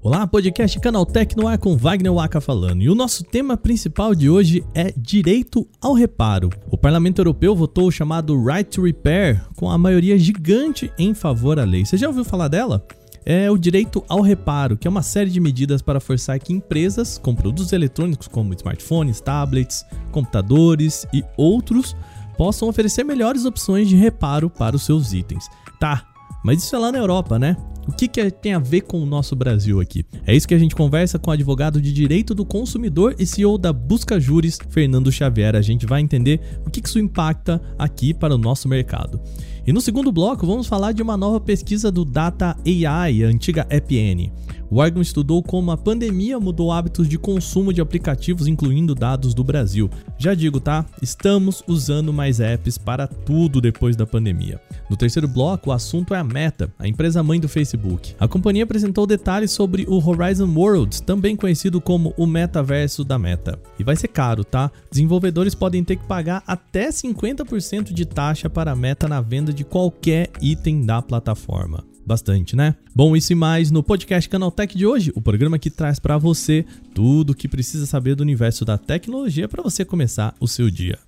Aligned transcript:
Olá, 0.00 0.26
podcast 0.26 0.80
Canaltech 0.80 1.36
no 1.36 1.46
ar 1.46 1.58
com 1.58 1.76
Wagner 1.76 2.14
Waka 2.14 2.40
falando. 2.40 2.80
E 2.80 2.88
o 2.88 2.94
nosso 2.94 3.22
tema 3.22 3.54
principal 3.54 4.14
de 4.14 4.30
hoje 4.30 4.64
é 4.74 4.94
direito 4.96 5.68
ao 5.78 5.92
reparo. 5.92 6.48
O 6.70 6.78
Parlamento 6.78 7.18
Europeu 7.18 7.54
votou 7.54 7.88
o 7.88 7.92
chamado 7.92 8.42
Right 8.42 8.70
to 8.70 8.82
Repair 8.82 9.44
com 9.56 9.70
a 9.70 9.76
maioria 9.76 10.18
gigante 10.18 10.90
em 10.98 11.12
favor 11.12 11.58
à 11.58 11.64
lei. 11.64 11.84
Você 11.84 11.98
já 11.98 12.08
ouviu 12.08 12.24
falar 12.24 12.48
dela? 12.48 12.86
É 13.26 13.50
o 13.50 13.58
direito 13.58 14.02
ao 14.08 14.22
reparo, 14.22 14.76
que 14.76 14.88
é 14.88 14.90
uma 14.90 15.02
série 15.02 15.30
de 15.30 15.38
medidas 15.38 15.82
para 15.82 16.00
forçar 16.00 16.40
que 16.40 16.52
empresas 16.52 17.18
com 17.18 17.34
produtos 17.34 17.72
eletrônicos 17.72 18.26
como 18.26 18.54
smartphones, 18.54 19.20
tablets, 19.20 19.84
computadores 20.10 21.06
e 21.12 21.22
outros 21.36 21.94
possam 22.42 22.68
oferecer 22.68 23.04
melhores 23.04 23.44
opções 23.44 23.88
de 23.88 23.94
reparo 23.94 24.50
para 24.50 24.74
os 24.74 24.82
seus 24.82 25.12
itens. 25.12 25.48
Tá, 25.78 26.04
mas 26.44 26.60
isso 26.60 26.74
é 26.74 26.78
lá 26.80 26.90
na 26.90 26.98
Europa, 26.98 27.38
né? 27.38 27.56
O 27.86 27.92
que, 27.92 28.08
que 28.08 28.28
tem 28.32 28.52
a 28.52 28.58
ver 28.58 28.80
com 28.80 29.00
o 29.00 29.06
nosso 29.06 29.36
Brasil 29.36 29.78
aqui? 29.78 30.04
É 30.26 30.34
isso 30.34 30.48
que 30.48 30.54
a 30.54 30.58
gente 30.58 30.74
conversa 30.74 31.20
com 31.20 31.30
o 31.30 31.32
advogado 31.32 31.80
de 31.80 31.92
direito 31.92 32.34
do 32.34 32.44
consumidor 32.44 33.14
e 33.16 33.24
CEO 33.24 33.56
da 33.56 33.72
Busca 33.72 34.18
Júris, 34.18 34.58
Fernando 34.70 35.12
Xavier. 35.12 35.54
A 35.54 35.62
gente 35.62 35.86
vai 35.86 36.00
entender 36.00 36.40
o 36.66 36.70
que, 36.70 36.80
que 36.80 36.88
isso 36.88 36.98
impacta 36.98 37.62
aqui 37.78 38.12
para 38.12 38.34
o 38.34 38.38
nosso 38.38 38.68
mercado. 38.68 39.20
E 39.64 39.72
no 39.72 39.80
segundo 39.80 40.10
bloco, 40.10 40.44
vamos 40.44 40.66
falar 40.66 40.90
de 40.90 41.00
uma 41.00 41.16
nova 41.16 41.38
pesquisa 41.38 41.92
do 41.92 42.04
Data 42.04 42.56
AI, 42.66 43.22
a 43.22 43.28
antiga 43.28 43.68
EPN. 43.70 44.32
Órgão 44.78 45.02
estudou 45.02 45.42
como 45.42 45.70
a 45.70 45.76
pandemia 45.76 46.40
mudou 46.40 46.72
hábitos 46.72 47.06
de 47.08 47.18
consumo 47.18 47.72
de 47.72 47.80
aplicativos, 47.80 48.46
incluindo 48.46 48.94
dados 48.94 49.34
do 49.34 49.44
Brasil. 49.44 49.90
Já 50.16 50.32
digo, 50.34 50.60
tá? 50.60 50.86
Estamos 51.02 51.62
usando 51.66 52.12
mais 52.12 52.40
apps 52.40 52.78
para 52.78 53.06
tudo 53.06 53.60
depois 53.60 53.96
da 53.96 54.06
pandemia. 54.06 54.60
No 54.88 54.96
terceiro 54.96 55.28
bloco, 55.28 55.68
o 55.68 55.72
assunto 55.72 56.14
é 56.14 56.18
a 56.18 56.24
Meta, 56.24 56.72
a 56.78 56.88
empresa 56.88 57.22
mãe 57.22 57.38
do 57.38 57.48
Facebook. 57.48 58.14
A 58.18 58.26
companhia 58.26 58.64
apresentou 58.64 59.06
detalhes 59.06 59.50
sobre 59.50 59.84
o 59.86 59.96
Horizon 59.96 60.50
Worlds, 60.54 61.00
também 61.00 61.36
conhecido 61.36 61.80
como 61.80 62.14
o 62.16 62.26
metaverso 62.26 63.04
da 63.04 63.18
Meta. 63.18 63.58
E 63.78 63.84
vai 63.84 63.96
ser 63.96 64.08
caro, 64.08 64.42
tá? 64.42 64.70
Desenvolvedores 64.90 65.54
podem 65.54 65.84
ter 65.84 65.96
que 65.96 66.04
pagar 66.04 66.42
até 66.46 66.88
50% 66.88 67.92
de 67.92 68.06
taxa 68.06 68.48
para 68.48 68.72
a 68.72 68.76
Meta 68.76 69.06
na 69.06 69.20
venda 69.20 69.52
de 69.52 69.64
qualquer 69.64 70.30
item 70.40 70.86
da 70.86 71.02
plataforma. 71.02 71.91
Bastante, 72.04 72.56
né? 72.56 72.74
Bom, 72.94 73.16
isso 73.16 73.32
e 73.32 73.36
mais 73.36 73.70
no 73.70 73.82
podcast 73.82 74.28
Canaltech 74.28 74.76
de 74.76 74.86
hoje, 74.86 75.12
o 75.14 75.22
programa 75.22 75.58
que 75.58 75.70
traz 75.70 75.98
para 75.98 76.18
você 76.18 76.64
tudo 76.94 77.30
o 77.30 77.34
que 77.34 77.48
precisa 77.48 77.86
saber 77.86 78.14
do 78.14 78.22
universo 78.22 78.64
da 78.64 78.76
tecnologia 78.76 79.48
para 79.48 79.62
você 79.62 79.84
começar 79.84 80.34
o 80.40 80.48
seu 80.48 80.70
dia. 80.70 80.98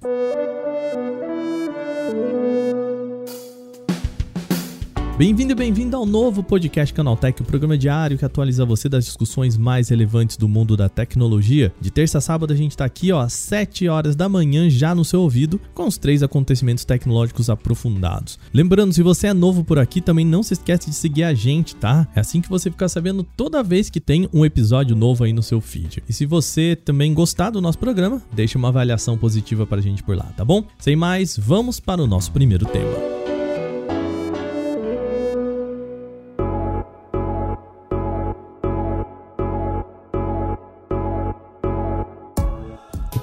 Bem-vindo 5.16 5.52
e 5.52 5.54
bem-vindo 5.54 5.96
ao 5.96 6.04
novo 6.04 6.42
podcast 6.42 6.92
Canaltech, 6.92 7.40
o 7.40 7.44
programa 7.44 7.78
diário 7.78 8.18
que 8.18 8.24
atualiza 8.24 8.64
você 8.64 8.88
das 8.88 9.04
discussões 9.04 9.56
mais 9.56 9.88
relevantes 9.88 10.36
do 10.36 10.48
mundo 10.48 10.76
da 10.76 10.88
tecnologia. 10.88 11.72
De 11.80 11.88
terça 11.88 12.18
a 12.18 12.20
sábado 12.20 12.52
a 12.52 12.56
gente 12.56 12.72
está 12.72 12.84
aqui 12.84 13.12
ó, 13.12 13.20
às 13.20 13.32
7 13.32 13.86
horas 13.86 14.16
da 14.16 14.28
manhã 14.28 14.68
já 14.68 14.92
no 14.92 15.04
seu 15.04 15.20
ouvido 15.20 15.60
com 15.72 15.86
os 15.86 15.96
três 15.96 16.20
acontecimentos 16.24 16.84
tecnológicos 16.84 17.48
aprofundados. 17.48 18.40
Lembrando, 18.52 18.92
se 18.92 19.04
você 19.04 19.28
é 19.28 19.32
novo 19.32 19.62
por 19.62 19.78
aqui, 19.78 20.00
também 20.00 20.26
não 20.26 20.42
se 20.42 20.54
esquece 20.54 20.90
de 20.90 20.96
seguir 20.96 21.22
a 21.22 21.32
gente, 21.32 21.76
tá? 21.76 22.08
É 22.16 22.18
assim 22.18 22.40
que 22.40 22.50
você 22.50 22.68
fica 22.68 22.88
sabendo 22.88 23.22
toda 23.22 23.62
vez 23.62 23.88
que 23.88 24.00
tem 24.00 24.28
um 24.32 24.44
episódio 24.44 24.96
novo 24.96 25.22
aí 25.22 25.32
no 25.32 25.44
seu 25.44 25.60
feed. 25.60 26.02
E 26.08 26.12
se 26.12 26.26
você 26.26 26.74
também 26.74 27.14
gostar 27.14 27.50
do 27.50 27.60
nosso 27.60 27.78
programa, 27.78 28.20
deixa 28.32 28.58
uma 28.58 28.66
avaliação 28.66 29.16
positiva 29.16 29.64
pra 29.64 29.80
gente 29.80 30.02
por 30.02 30.16
lá, 30.16 30.24
tá 30.36 30.44
bom? 30.44 30.64
Sem 30.76 30.96
mais, 30.96 31.38
vamos 31.38 31.78
para 31.78 32.02
o 32.02 32.06
nosso 32.08 32.32
primeiro 32.32 32.66
tema. 32.66 33.23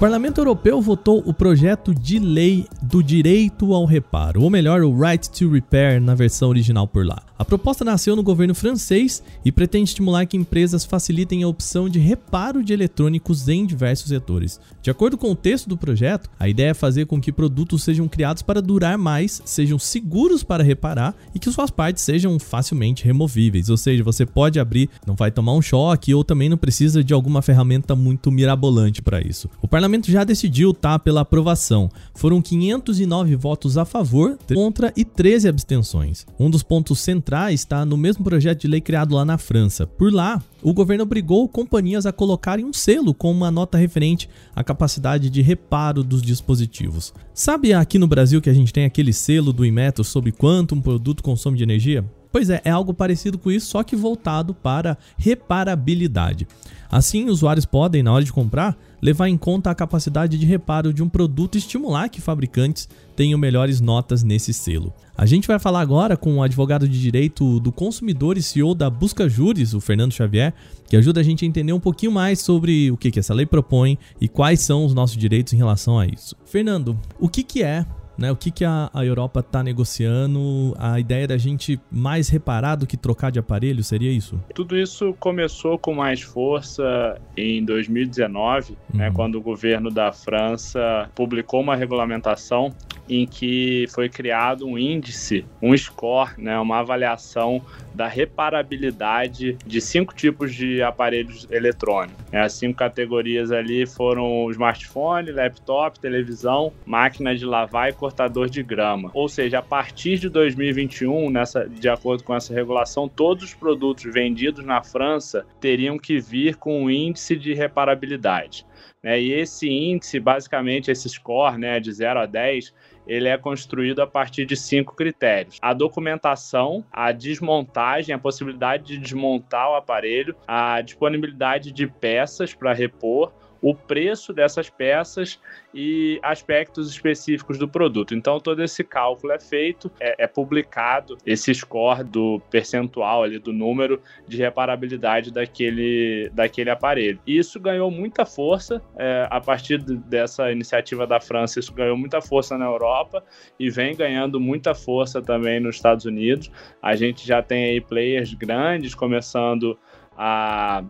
Parlamento 0.02 0.38
Europeu 0.38 0.80
votou 0.80 1.22
o 1.24 1.32
projeto 1.32 1.94
de 1.94 2.18
lei 2.18 2.66
do 2.82 3.04
direito 3.04 3.72
ao 3.72 3.84
reparo, 3.84 4.42
ou 4.42 4.50
melhor, 4.50 4.82
o 4.82 5.00
Right 5.00 5.30
to 5.30 5.48
Repair 5.48 6.02
na 6.02 6.12
versão 6.12 6.48
original 6.48 6.88
por 6.88 7.06
lá. 7.06 7.22
A 7.42 7.44
proposta 7.44 7.84
nasceu 7.84 8.14
no 8.14 8.22
governo 8.22 8.54
francês 8.54 9.20
e 9.44 9.50
pretende 9.50 9.90
estimular 9.90 10.24
que 10.26 10.36
empresas 10.36 10.84
facilitem 10.84 11.42
a 11.42 11.48
opção 11.48 11.88
de 11.88 11.98
reparo 11.98 12.62
de 12.62 12.72
eletrônicos 12.72 13.48
em 13.48 13.66
diversos 13.66 14.10
setores. 14.10 14.60
De 14.80 14.92
acordo 14.92 15.18
com 15.18 15.32
o 15.32 15.34
texto 15.34 15.68
do 15.68 15.76
projeto, 15.76 16.30
a 16.38 16.48
ideia 16.48 16.70
é 16.70 16.74
fazer 16.74 17.04
com 17.06 17.20
que 17.20 17.32
produtos 17.32 17.82
sejam 17.82 18.06
criados 18.06 18.42
para 18.42 18.62
durar 18.62 18.96
mais, 18.96 19.42
sejam 19.44 19.76
seguros 19.76 20.44
para 20.44 20.62
reparar 20.62 21.16
e 21.34 21.40
que 21.40 21.50
suas 21.50 21.68
partes 21.68 22.04
sejam 22.04 22.38
facilmente 22.38 23.04
removíveis. 23.04 23.68
Ou 23.68 23.76
seja, 23.76 24.04
você 24.04 24.24
pode 24.24 24.60
abrir, 24.60 24.88
não 25.04 25.16
vai 25.16 25.32
tomar 25.32 25.54
um 25.54 25.62
choque 25.62 26.14
ou 26.14 26.22
também 26.22 26.48
não 26.48 26.56
precisa 26.56 27.02
de 27.02 27.12
alguma 27.12 27.42
ferramenta 27.42 27.96
muito 27.96 28.30
mirabolante 28.30 29.02
para 29.02 29.20
isso. 29.20 29.50
O 29.60 29.66
parlamento 29.66 30.12
já 30.12 30.22
decidiu 30.22 30.72
tá 30.72 30.96
pela 30.96 31.22
aprovação. 31.22 31.90
Foram 32.14 32.40
509 32.40 33.34
votos 33.34 33.76
a 33.76 33.84
favor, 33.84 34.38
contra 34.54 34.92
e 34.96 35.04
13 35.04 35.48
abstenções. 35.48 36.24
Um 36.38 36.48
dos 36.48 36.62
pontos 36.62 37.00
centrais 37.00 37.31
está 37.52 37.84
no 37.86 37.96
mesmo 37.96 38.22
projeto 38.22 38.60
de 38.60 38.68
lei 38.68 38.80
criado 38.80 39.14
lá 39.14 39.24
na 39.24 39.38
França. 39.38 39.86
Por 39.86 40.12
lá, 40.12 40.42
o 40.60 40.74
governo 40.74 41.04
obrigou 41.04 41.48
companhias 41.48 42.04
a 42.04 42.12
colocarem 42.12 42.64
um 42.64 42.72
selo 42.72 43.14
com 43.14 43.30
uma 43.30 43.50
nota 43.50 43.78
referente 43.78 44.28
à 44.54 44.62
capacidade 44.62 45.30
de 45.30 45.40
reparo 45.40 46.04
dos 46.04 46.20
dispositivos. 46.20 47.14
Sabe 47.32 47.72
aqui 47.72 47.98
no 47.98 48.06
Brasil 48.06 48.42
que 48.42 48.50
a 48.50 48.54
gente 48.54 48.72
tem 48.72 48.84
aquele 48.84 49.12
selo 49.12 49.52
do 49.52 49.64
Inmetro 49.64 50.04
sobre 50.04 50.30
quanto 50.30 50.74
um 50.74 50.80
produto 50.82 51.22
consome 51.22 51.56
de 51.56 51.62
energia? 51.62 52.04
Pois 52.32 52.48
é, 52.48 52.62
é 52.64 52.70
algo 52.70 52.94
parecido 52.94 53.38
com 53.38 53.50
isso, 53.50 53.66
só 53.66 53.82
que 53.82 53.94
voltado 53.94 54.54
para 54.54 54.96
reparabilidade. 55.18 56.48
Assim, 56.90 57.28
usuários 57.28 57.66
podem, 57.66 58.02
na 58.02 58.12
hora 58.12 58.24
de 58.24 58.32
comprar, 58.32 58.76
levar 59.02 59.28
em 59.28 59.36
conta 59.36 59.70
a 59.70 59.74
capacidade 59.74 60.38
de 60.38 60.46
reparo 60.46 60.94
de 60.94 61.02
um 61.02 61.08
produto 61.08 61.56
e 61.56 61.58
estimular 61.58 62.08
que 62.08 62.20
fabricantes 62.20 62.88
tenham 63.22 63.38
melhores 63.38 63.80
notas 63.80 64.24
nesse 64.24 64.52
selo. 64.52 64.92
A 65.16 65.24
gente 65.26 65.46
vai 65.46 65.56
falar 65.56 65.80
agora 65.80 66.16
com 66.16 66.38
o 66.38 66.42
advogado 66.42 66.88
de 66.88 67.00
direito 67.00 67.60
do 67.60 67.70
consumidor 67.70 68.36
e 68.36 68.42
CEO 68.42 68.74
da 68.74 68.90
Busca 68.90 69.28
Júris, 69.28 69.74
o 69.74 69.80
Fernando 69.80 70.12
Xavier, 70.12 70.52
que 70.88 70.96
ajuda 70.96 71.20
a 71.20 71.22
gente 71.22 71.44
a 71.44 71.48
entender 71.48 71.72
um 71.72 71.78
pouquinho 71.78 72.10
mais 72.10 72.40
sobre 72.40 72.90
o 72.90 72.96
que, 72.96 73.12
que 73.12 73.20
essa 73.20 73.32
lei 73.32 73.46
propõe 73.46 73.96
e 74.20 74.26
quais 74.26 74.58
são 74.58 74.84
os 74.84 74.92
nossos 74.92 75.16
direitos 75.16 75.52
em 75.52 75.56
relação 75.56 76.00
a 76.00 76.04
isso. 76.04 76.34
Fernando, 76.44 76.98
o 77.20 77.28
que, 77.28 77.44
que 77.44 77.62
é 77.62 77.86
né? 78.22 78.30
O 78.30 78.36
que, 78.36 78.52
que 78.52 78.64
a, 78.64 78.88
a 78.94 79.04
Europa 79.04 79.40
está 79.40 79.64
negociando? 79.64 80.74
A 80.78 81.00
ideia 81.00 81.26
da 81.26 81.36
gente 81.36 81.78
mais 81.90 82.28
reparar 82.28 82.76
do 82.76 82.86
que 82.86 82.96
trocar 82.96 83.32
de 83.32 83.40
aparelho, 83.40 83.82
seria 83.82 84.12
isso? 84.12 84.40
Tudo 84.54 84.78
isso 84.78 85.12
começou 85.18 85.76
com 85.76 85.92
mais 85.92 86.22
força 86.22 87.20
em 87.36 87.64
2019, 87.64 88.70
né, 88.70 88.76
uhum. 88.92 88.98
né, 88.98 89.10
quando 89.12 89.34
o 89.34 89.40
governo 89.40 89.90
da 89.90 90.12
França 90.12 91.10
publicou 91.16 91.60
uma 91.60 91.74
regulamentação 91.74 92.72
em 93.08 93.26
que 93.26 93.86
foi 93.88 94.08
criado 94.08 94.64
um 94.66 94.78
índice, 94.78 95.44
um 95.60 95.76
score, 95.76 96.30
né, 96.38 96.56
uma 96.60 96.78
avaliação 96.78 97.60
da 97.94 98.06
reparabilidade 98.06 99.56
de 99.66 99.80
cinco 99.80 100.14
tipos 100.14 100.54
de 100.54 100.82
aparelhos 100.82 101.46
eletrônicos. 101.50 102.22
É, 102.32 102.40
as 102.40 102.54
cinco 102.54 102.78
categorias 102.78 103.52
ali 103.52 103.86
foram 103.86 104.50
smartphone, 104.50 105.30
laptop, 105.30 105.98
televisão, 106.00 106.72
máquina 106.86 107.34
de 107.34 107.44
lavar 107.44 107.90
e 107.90 107.92
cortador 107.92 108.48
de 108.48 108.62
grama. 108.62 109.10
Ou 109.14 109.28
seja, 109.28 109.58
a 109.58 109.62
partir 109.62 110.18
de 110.18 110.28
2021, 110.28 111.30
nessa, 111.30 111.68
de 111.68 111.88
acordo 111.88 112.24
com 112.24 112.34
essa 112.34 112.52
regulação, 112.52 113.08
todos 113.08 113.44
os 113.44 113.54
produtos 113.54 114.04
vendidos 114.12 114.64
na 114.64 114.82
França 114.82 115.44
teriam 115.60 115.98
que 115.98 116.18
vir 116.18 116.56
com 116.56 116.84
um 116.84 116.90
índice 116.90 117.36
de 117.36 117.54
reparabilidade. 117.54 118.66
Né? 119.02 119.20
E 119.20 119.32
esse 119.32 119.68
índice, 119.68 120.20
basicamente, 120.20 120.90
esse 120.90 121.08
score 121.08 121.58
né, 121.58 121.80
de 121.80 121.92
0 121.92 122.20
a 122.20 122.26
10, 122.26 122.72
ele 123.06 123.28
é 123.28 123.36
construído 123.36 124.00
a 124.00 124.06
partir 124.06 124.46
de 124.46 124.56
cinco 124.56 124.94
critérios: 124.94 125.58
a 125.60 125.72
documentação, 125.72 126.84
a 126.92 127.12
desmontagem, 127.12 128.14
a 128.14 128.18
possibilidade 128.18 128.84
de 128.84 128.98
desmontar 128.98 129.70
o 129.70 129.74
aparelho, 129.74 130.36
a 130.46 130.80
disponibilidade 130.80 131.72
de 131.72 131.86
peças 131.86 132.54
para 132.54 132.72
repor, 132.72 133.32
o 133.62 133.74
preço 133.74 134.32
dessas 134.32 134.68
peças 134.68 135.40
e 135.72 136.18
aspectos 136.22 136.90
específicos 136.90 137.56
do 137.56 137.68
produto. 137.68 138.14
Então, 138.14 138.40
todo 138.40 138.62
esse 138.62 138.82
cálculo 138.82 139.32
é 139.32 139.38
feito, 139.38 139.90
é, 140.00 140.24
é 140.24 140.26
publicado 140.26 141.16
esse 141.24 141.54
score 141.54 142.02
do 142.02 142.40
percentual 142.50 143.22
ali, 143.22 143.38
do 143.38 143.52
número 143.52 144.02
de 144.26 144.36
reparabilidade 144.36 145.30
daquele, 145.30 146.28
daquele 146.34 146.70
aparelho. 146.70 147.20
Isso 147.24 147.60
ganhou 147.60 147.90
muita 147.90 148.26
força 148.26 148.82
é, 148.96 149.28
a 149.30 149.40
partir 149.40 149.78
dessa 149.78 150.50
iniciativa 150.50 151.06
da 151.06 151.20
França, 151.20 151.60
isso 151.60 151.72
ganhou 151.72 151.96
muita 151.96 152.20
força 152.20 152.58
na 152.58 152.64
Europa 152.64 153.24
e 153.58 153.70
vem 153.70 153.94
ganhando 153.94 154.40
muita 154.40 154.74
força 154.74 155.22
também 155.22 155.60
nos 155.60 155.76
Estados 155.76 156.04
Unidos. 156.04 156.50
A 156.82 156.96
gente 156.96 157.26
já 157.26 157.40
tem 157.42 157.64
aí 157.66 157.80
players 157.80 158.34
grandes 158.34 158.94
começando 158.94 159.78
a 160.16 160.84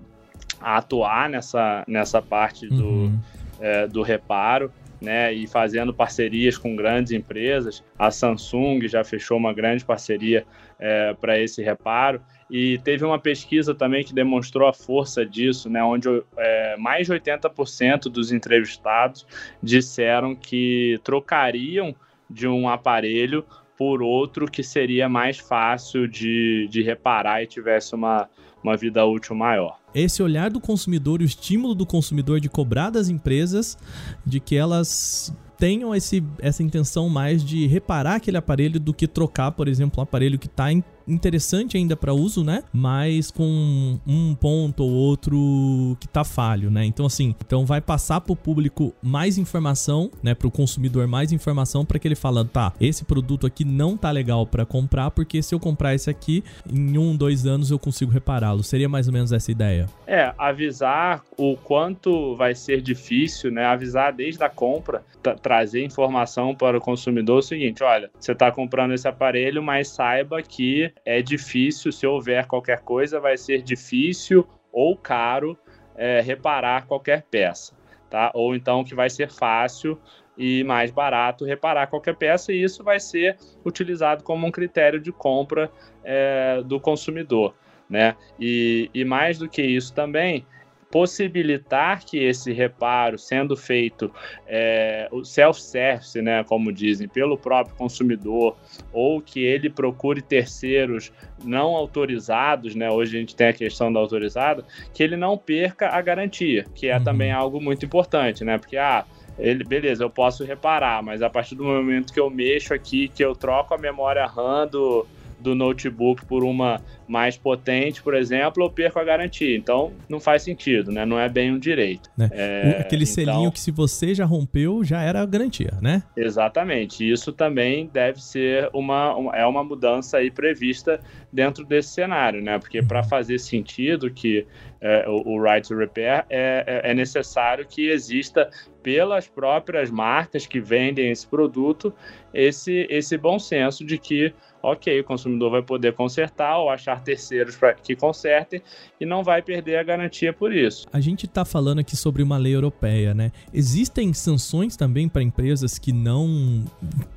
a 0.62 0.76
atuar 0.76 1.28
nessa, 1.28 1.84
nessa 1.86 2.22
parte 2.22 2.68
do, 2.68 2.86
uhum. 2.86 3.18
é, 3.60 3.86
do 3.86 4.02
reparo. 4.02 4.72
né, 5.02 5.32
e 5.32 5.48
fazendo 5.48 5.92
parcerias 5.92 6.56
com 6.56 6.76
grandes 6.76 7.10
empresas. 7.10 7.82
A 7.98 8.08
Samsung 8.12 8.86
já 8.86 9.02
fechou 9.02 9.36
uma 9.36 9.52
grande 9.52 9.84
parceria 9.84 10.46
é, 10.78 11.12
para 11.14 11.38
esse 11.38 11.60
reparo. 11.60 12.22
E 12.48 12.78
teve 12.78 13.04
uma 13.04 13.18
pesquisa 13.18 13.74
também 13.74 14.04
que 14.04 14.14
demonstrou 14.14 14.68
a 14.68 14.72
força 14.72 15.26
disso, 15.26 15.68
né, 15.68 15.82
onde 15.82 16.08
é, 16.36 16.76
mais 16.76 17.06
de 17.06 17.14
80% 17.14 18.02
dos 18.04 18.30
entrevistados 18.30 19.26
disseram 19.60 20.36
que 20.36 21.00
trocariam 21.02 21.94
de 22.30 22.46
um 22.46 22.68
aparelho 22.68 23.44
por 23.76 24.02
outro 24.02 24.46
que 24.46 24.62
seria 24.62 25.08
mais 25.08 25.38
fácil 25.38 26.06
de, 26.06 26.68
de 26.70 26.82
reparar 26.82 27.42
e 27.42 27.46
tivesse 27.46 27.94
uma, 27.94 28.28
uma 28.62 28.76
vida 28.76 29.04
útil 29.04 29.34
maior. 29.34 29.78
Esse 29.94 30.22
olhar 30.22 30.50
do 30.50 30.60
consumidor 30.60 31.20
e 31.20 31.24
o 31.24 31.26
estímulo 31.26 31.74
do 31.74 31.84
consumidor 31.84 32.40
de 32.40 32.48
cobrar 32.48 32.90
das 32.90 33.08
empresas 33.08 33.76
de 34.24 34.40
que 34.40 34.56
elas 34.56 35.34
tenham 35.58 35.94
esse, 35.94 36.24
essa 36.40 36.62
intenção 36.62 37.08
mais 37.08 37.44
de 37.44 37.68
reparar 37.68 38.16
aquele 38.16 38.36
aparelho 38.36 38.80
do 38.80 38.92
que 38.92 39.06
trocar, 39.06 39.52
por 39.52 39.68
exemplo, 39.68 40.00
um 40.00 40.02
aparelho 40.02 40.38
que 40.38 40.48
está 40.48 40.72
em 40.72 40.82
interessante 41.06 41.76
ainda 41.76 41.96
para 41.96 42.12
uso, 42.12 42.44
né? 42.44 42.62
Mas 42.72 43.30
com 43.30 43.98
um 44.06 44.34
ponto 44.34 44.82
ou 44.82 44.90
outro 44.90 45.96
que 46.00 46.08
tá 46.08 46.24
falho, 46.24 46.70
né? 46.70 46.84
Então 46.84 47.06
assim, 47.06 47.34
então 47.44 47.64
vai 47.64 47.80
passar 47.80 48.20
para 48.20 48.32
o 48.32 48.36
público 48.36 48.92
mais 49.02 49.38
informação, 49.38 50.10
né, 50.22 50.34
para 50.34 50.46
o 50.46 50.50
consumidor 50.50 51.06
mais 51.06 51.32
informação 51.32 51.84
para 51.84 51.98
que 51.98 52.08
ele 52.08 52.14
fala, 52.14 52.44
tá, 52.44 52.72
esse 52.80 53.04
produto 53.04 53.46
aqui 53.46 53.64
não 53.64 53.96
tá 53.96 54.10
legal 54.10 54.46
para 54.46 54.64
comprar 54.64 55.10
porque 55.10 55.42
se 55.42 55.54
eu 55.54 55.60
comprar 55.60 55.94
esse 55.94 56.10
aqui 56.10 56.42
em 56.70 56.96
um, 56.98 57.16
dois 57.16 57.46
anos 57.46 57.70
eu 57.70 57.78
consigo 57.78 58.10
repará-lo. 58.10 58.62
Seria 58.62 58.88
mais 58.88 59.06
ou 59.06 59.12
menos 59.12 59.32
essa 59.32 59.50
ideia? 59.50 59.86
É, 60.06 60.32
avisar 60.38 61.22
o 61.36 61.56
quanto 61.56 62.34
vai 62.36 62.54
ser 62.54 62.80
difícil, 62.80 63.50
né? 63.50 63.64
Avisar 63.64 64.12
desde 64.12 64.42
a 64.42 64.48
compra, 64.48 65.02
trazer 65.42 65.84
informação 65.84 66.54
para 66.54 66.76
o 66.76 66.80
consumidor 66.80 67.38
o 67.38 67.42
seguinte, 67.42 67.82
olha, 67.82 68.10
você 68.18 68.32
está 68.32 68.50
comprando 68.50 68.92
esse 68.92 69.08
aparelho, 69.08 69.62
mas 69.62 69.88
saiba 69.88 70.42
que 70.42 70.91
é 71.04 71.22
difícil, 71.22 71.92
se 71.92 72.06
houver 72.06 72.46
qualquer 72.46 72.80
coisa, 72.82 73.20
vai 73.20 73.36
ser 73.36 73.62
difícil 73.62 74.46
ou 74.72 74.96
caro 74.96 75.58
é, 75.96 76.20
reparar 76.20 76.86
qualquer 76.86 77.22
peça, 77.30 77.74
tá? 78.08 78.30
Ou 78.34 78.54
então 78.54 78.84
que 78.84 78.94
vai 78.94 79.10
ser 79.10 79.30
fácil 79.30 79.98
e 80.36 80.64
mais 80.64 80.90
barato 80.90 81.44
reparar 81.44 81.86
qualquer 81.88 82.16
peça, 82.16 82.52
e 82.52 82.62
isso 82.62 82.82
vai 82.82 82.98
ser 82.98 83.36
utilizado 83.64 84.22
como 84.24 84.46
um 84.46 84.50
critério 84.50 84.98
de 84.98 85.12
compra 85.12 85.70
é, 86.02 86.62
do 86.64 86.80
consumidor. 86.80 87.54
Né? 87.88 88.16
E, 88.40 88.90
e 88.94 89.04
mais 89.04 89.38
do 89.38 89.48
que 89.48 89.60
isso 89.60 89.92
também, 89.92 90.46
possibilitar 90.92 92.04
que 92.04 92.18
esse 92.18 92.52
reparo, 92.52 93.18
sendo 93.18 93.56
feito 93.56 94.12
é, 94.46 95.08
o 95.10 95.24
self-service, 95.24 96.20
né, 96.20 96.44
como 96.44 96.70
dizem, 96.70 97.08
pelo 97.08 97.38
próprio 97.38 97.74
consumidor, 97.76 98.54
ou 98.92 99.22
que 99.22 99.40
ele 99.40 99.70
procure 99.70 100.20
terceiros 100.20 101.10
não 101.42 101.74
autorizados, 101.74 102.74
né, 102.74 102.90
hoje 102.90 103.16
a 103.16 103.20
gente 103.20 103.34
tem 103.34 103.48
a 103.48 103.52
questão 103.54 103.90
da 103.90 103.98
autorizada, 103.98 104.64
que 104.92 105.02
ele 105.02 105.16
não 105.16 105.38
perca 105.38 105.88
a 105.88 106.00
garantia, 106.02 106.66
que 106.74 106.88
é 106.88 106.98
uhum. 106.98 107.04
também 107.04 107.32
algo 107.32 107.58
muito 107.58 107.86
importante, 107.86 108.44
né, 108.44 108.58
porque, 108.58 108.76
ah, 108.76 109.06
ele, 109.38 109.64
beleza, 109.64 110.04
eu 110.04 110.10
posso 110.10 110.44
reparar, 110.44 111.02
mas 111.02 111.22
a 111.22 111.30
partir 111.30 111.54
do 111.54 111.64
momento 111.64 112.12
que 112.12 112.20
eu 112.20 112.28
mexo 112.28 112.74
aqui, 112.74 113.08
que 113.08 113.24
eu 113.24 113.34
troco 113.34 113.72
a 113.72 113.78
memória 113.78 114.26
RAM 114.26 114.66
do, 114.66 115.06
do 115.42 115.54
notebook 115.54 116.24
por 116.26 116.44
uma 116.44 116.80
mais 117.06 117.36
potente, 117.36 118.02
por 118.02 118.14
exemplo, 118.14 118.64
eu 118.64 118.70
perco 118.70 118.98
a 118.98 119.04
garantia. 119.04 119.54
Então, 119.54 119.92
não 120.08 120.18
faz 120.18 120.42
sentido, 120.42 120.90
né? 120.90 121.04
Não 121.04 121.18
é 121.18 121.28
bem 121.28 121.52
um 121.52 121.58
direito. 121.58 122.10
Né? 122.16 122.30
É, 122.32 122.78
Aquele 122.80 123.04
então, 123.04 123.14
selinho 123.14 123.52
que 123.52 123.60
se 123.60 123.70
você 123.70 124.14
já 124.14 124.24
rompeu, 124.24 124.82
já 124.82 125.02
era 125.02 125.20
a 125.20 125.26
garantia, 125.26 125.76
né? 125.82 126.02
Exatamente. 126.16 127.08
Isso 127.08 127.32
também 127.32 127.90
deve 127.92 128.22
ser 128.22 128.70
uma, 128.72 129.14
uma 129.14 129.36
é 129.36 129.44
uma 129.44 129.62
mudança 129.62 130.18
aí 130.18 130.30
prevista 130.30 131.00
dentro 131.32 131.64
desse 131.64 131.90
cenário, 131.90 132.40
né? 132.42 132.58
Porque 132.58 132.82
para 132.82 133.02
uhum. 133.02 133.08
fazer 133.08 133.38
sentido 133.38 134.10
que 134.10 134.46
é, 134.80 135.08
o, 135.08 135.36
o 135.36 135.42
right 135.42 135.66
to 135.66 135.76
repair 135.76 136.24
é, 136.30 136.64
é, 136.66 136.90
é 136.90 136.94
necessário 136.94 137.66
que 137.66 137.88
exista 137.88 138.48
pelas 138.82 139.28
próprias 139.28 139.90
marcas 139.90 140.46
que 140.46 140.60
vendem 140.60 141.10
esse 141.10 141.26
produto 141.26 141.94
esse, 142.34 142.86
esse 142.90 143.16
bom 143.16 143.38
senso 143.38 143.84
de 143.84 143.98
que 143.98 144.32
ok, 144.62 145.00
o 145.00 145.04
consumidor 145.04 145.50
vai 145.50 145.62
poder 145.62 145.92
consertar 145.94 146.58
ou 146.58 146.70
achar 146.70 147.02
terceiros 147.02 147.56
para 147.56 147.74
que 147.74 147.96
consertem 147.96 148.62
e 149.00 149.04
não 149.04 149.24
vai 149.24 149.42
perder 149.42 149.76
a 149.76 149.82
garantia 149.82 150.32
por 150.32 150.54
isso. 150.54 150.86
A 150.92 151.00
gente 151.00 151.26
está 151.26 151.44
falando 151.44 151.80
aqui 151.80 151.96
sobre 151.96 152.22
uma 152.22 152.38
lei 152.38 152.54
europeia, 152.54 153.12
né? 153.12 153.32
Existem 153.52 154.12
sanções 154.12 154.76
também 154.76 155.08
para 155.08 155.22
empresas 155.22 155.78
que 155.78 155.92
não. 155.92 156.64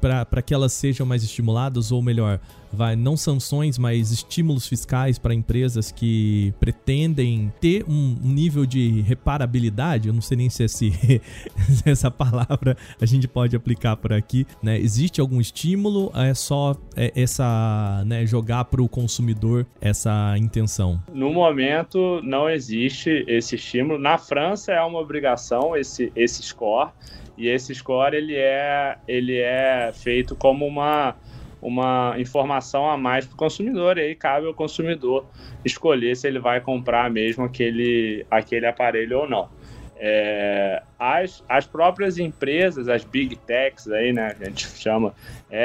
para 0.02 0.42
que 0.42 0.54
elas 0.54 0.74
sejam 0.74 1.06
mais 1.06 1.24
estimuladas, 1.24 1.92
ou 1.92 2.02
melhor, 2.02 2.40
vai, 2.72 2.96
não 2.96 3.16
sanções, 3.16 3.78
mas 3.78 4.12
estímulos 4.12 4.68
fiscais 4.68 5.18
para 5.18 5.34
empresas 5.34 5.92
que 5.92 6.54
pretendem 6.60 7.52
ter 7.60 7.84
um, 7.88 8.16
nível 8.24 8.66
de 8.66 9.02
reparabilidade. 9.02 10.08
Eu 10.08 10.14
não 10.14 10.22
sei 10.22 10.38
nem 10.38 10.50
se, 10.50 10.64
esse, 10.64 10.92
se 11.70 11.90
essa 11.90 12.12
palavra 12.12 12.78
a 13.00 13.06
gente 13.06 13.28
pode 13.28 13.56
aplicar 13.56 13.96
por 13.98 14.14
aqui. 14.14 14.46
Né? 14.62 14.80
Existe 14.80 15.22
algum 15.22 15.40
estímulo? 15.40 16.12
É 16.16 16.34
só 16.34 16.76
é, 16.96 17.12
essa 17.16 18.04
né, 18.06 18.26
jogar 18.26 18.66
para 18.66 18.82
o 18.82 18.90
consumidor 18.90 19.66
essa 19.80 20.36
intenção? 20.38 21.02
No 21.14 21.32
momento 21.32 22.22
não 22.24 22.50
existe 22.50 23.26
esse 23.28 23.56
estímulo. 23.56 24.00
Na 24.00 24.18
França 24.18 24.72
é 24.72 24.82
uma 24.82 25.00
obrigação 25.00 25.76
esse, 25.76 26.12
esse 26.16 26.42
score. 26.44 26.92
E 27.38 27.48
esse 27.48 27.74
score 27.76 28.16
ele 28.16 28.36
é, 28.36 28.98
ele 29.08 29.38
é 29.38 29.92
feito 29.94 30.36
como 30.36 30.66
uma 30.66 31.16
uma 31.62 32.16
informação 32.18 32.90
a 32.90 32.98
mais 32.98 33.26
para 33.26 33.34
o 33.34 33.38
consumidor, 33.38 33.98
e 33.98 34.02
aí 34.02 34.16
cabe 34.16 34.48
ao 34.48 34.54
consumidor 34.54 35.26
escolher 35.64 36.16
se 36.16 36.28
ele 36.28 36.40
vai 36.40 36.62
comprar 36.62 37.10
mesmo 37.10 37.44
aquele, 37.44 38.26
aquele 38.30 38.66
aparelho 38.66 39.20
ou 39.20 39.30
não. 39.30 39.50
É, 39.98 40.84
as, 41.00 41.44
as 41.48 41.66
próprias 41.66 42.18
empresas, 42.18 42.90
as 42.90 43.06
big 43.06 43.36
techs 43.38 43.88
aí, 43.88 44.12
né, 44.12 44.36
a 44.40 44.44
gente 44.46 44.68
chama 44.78 45.14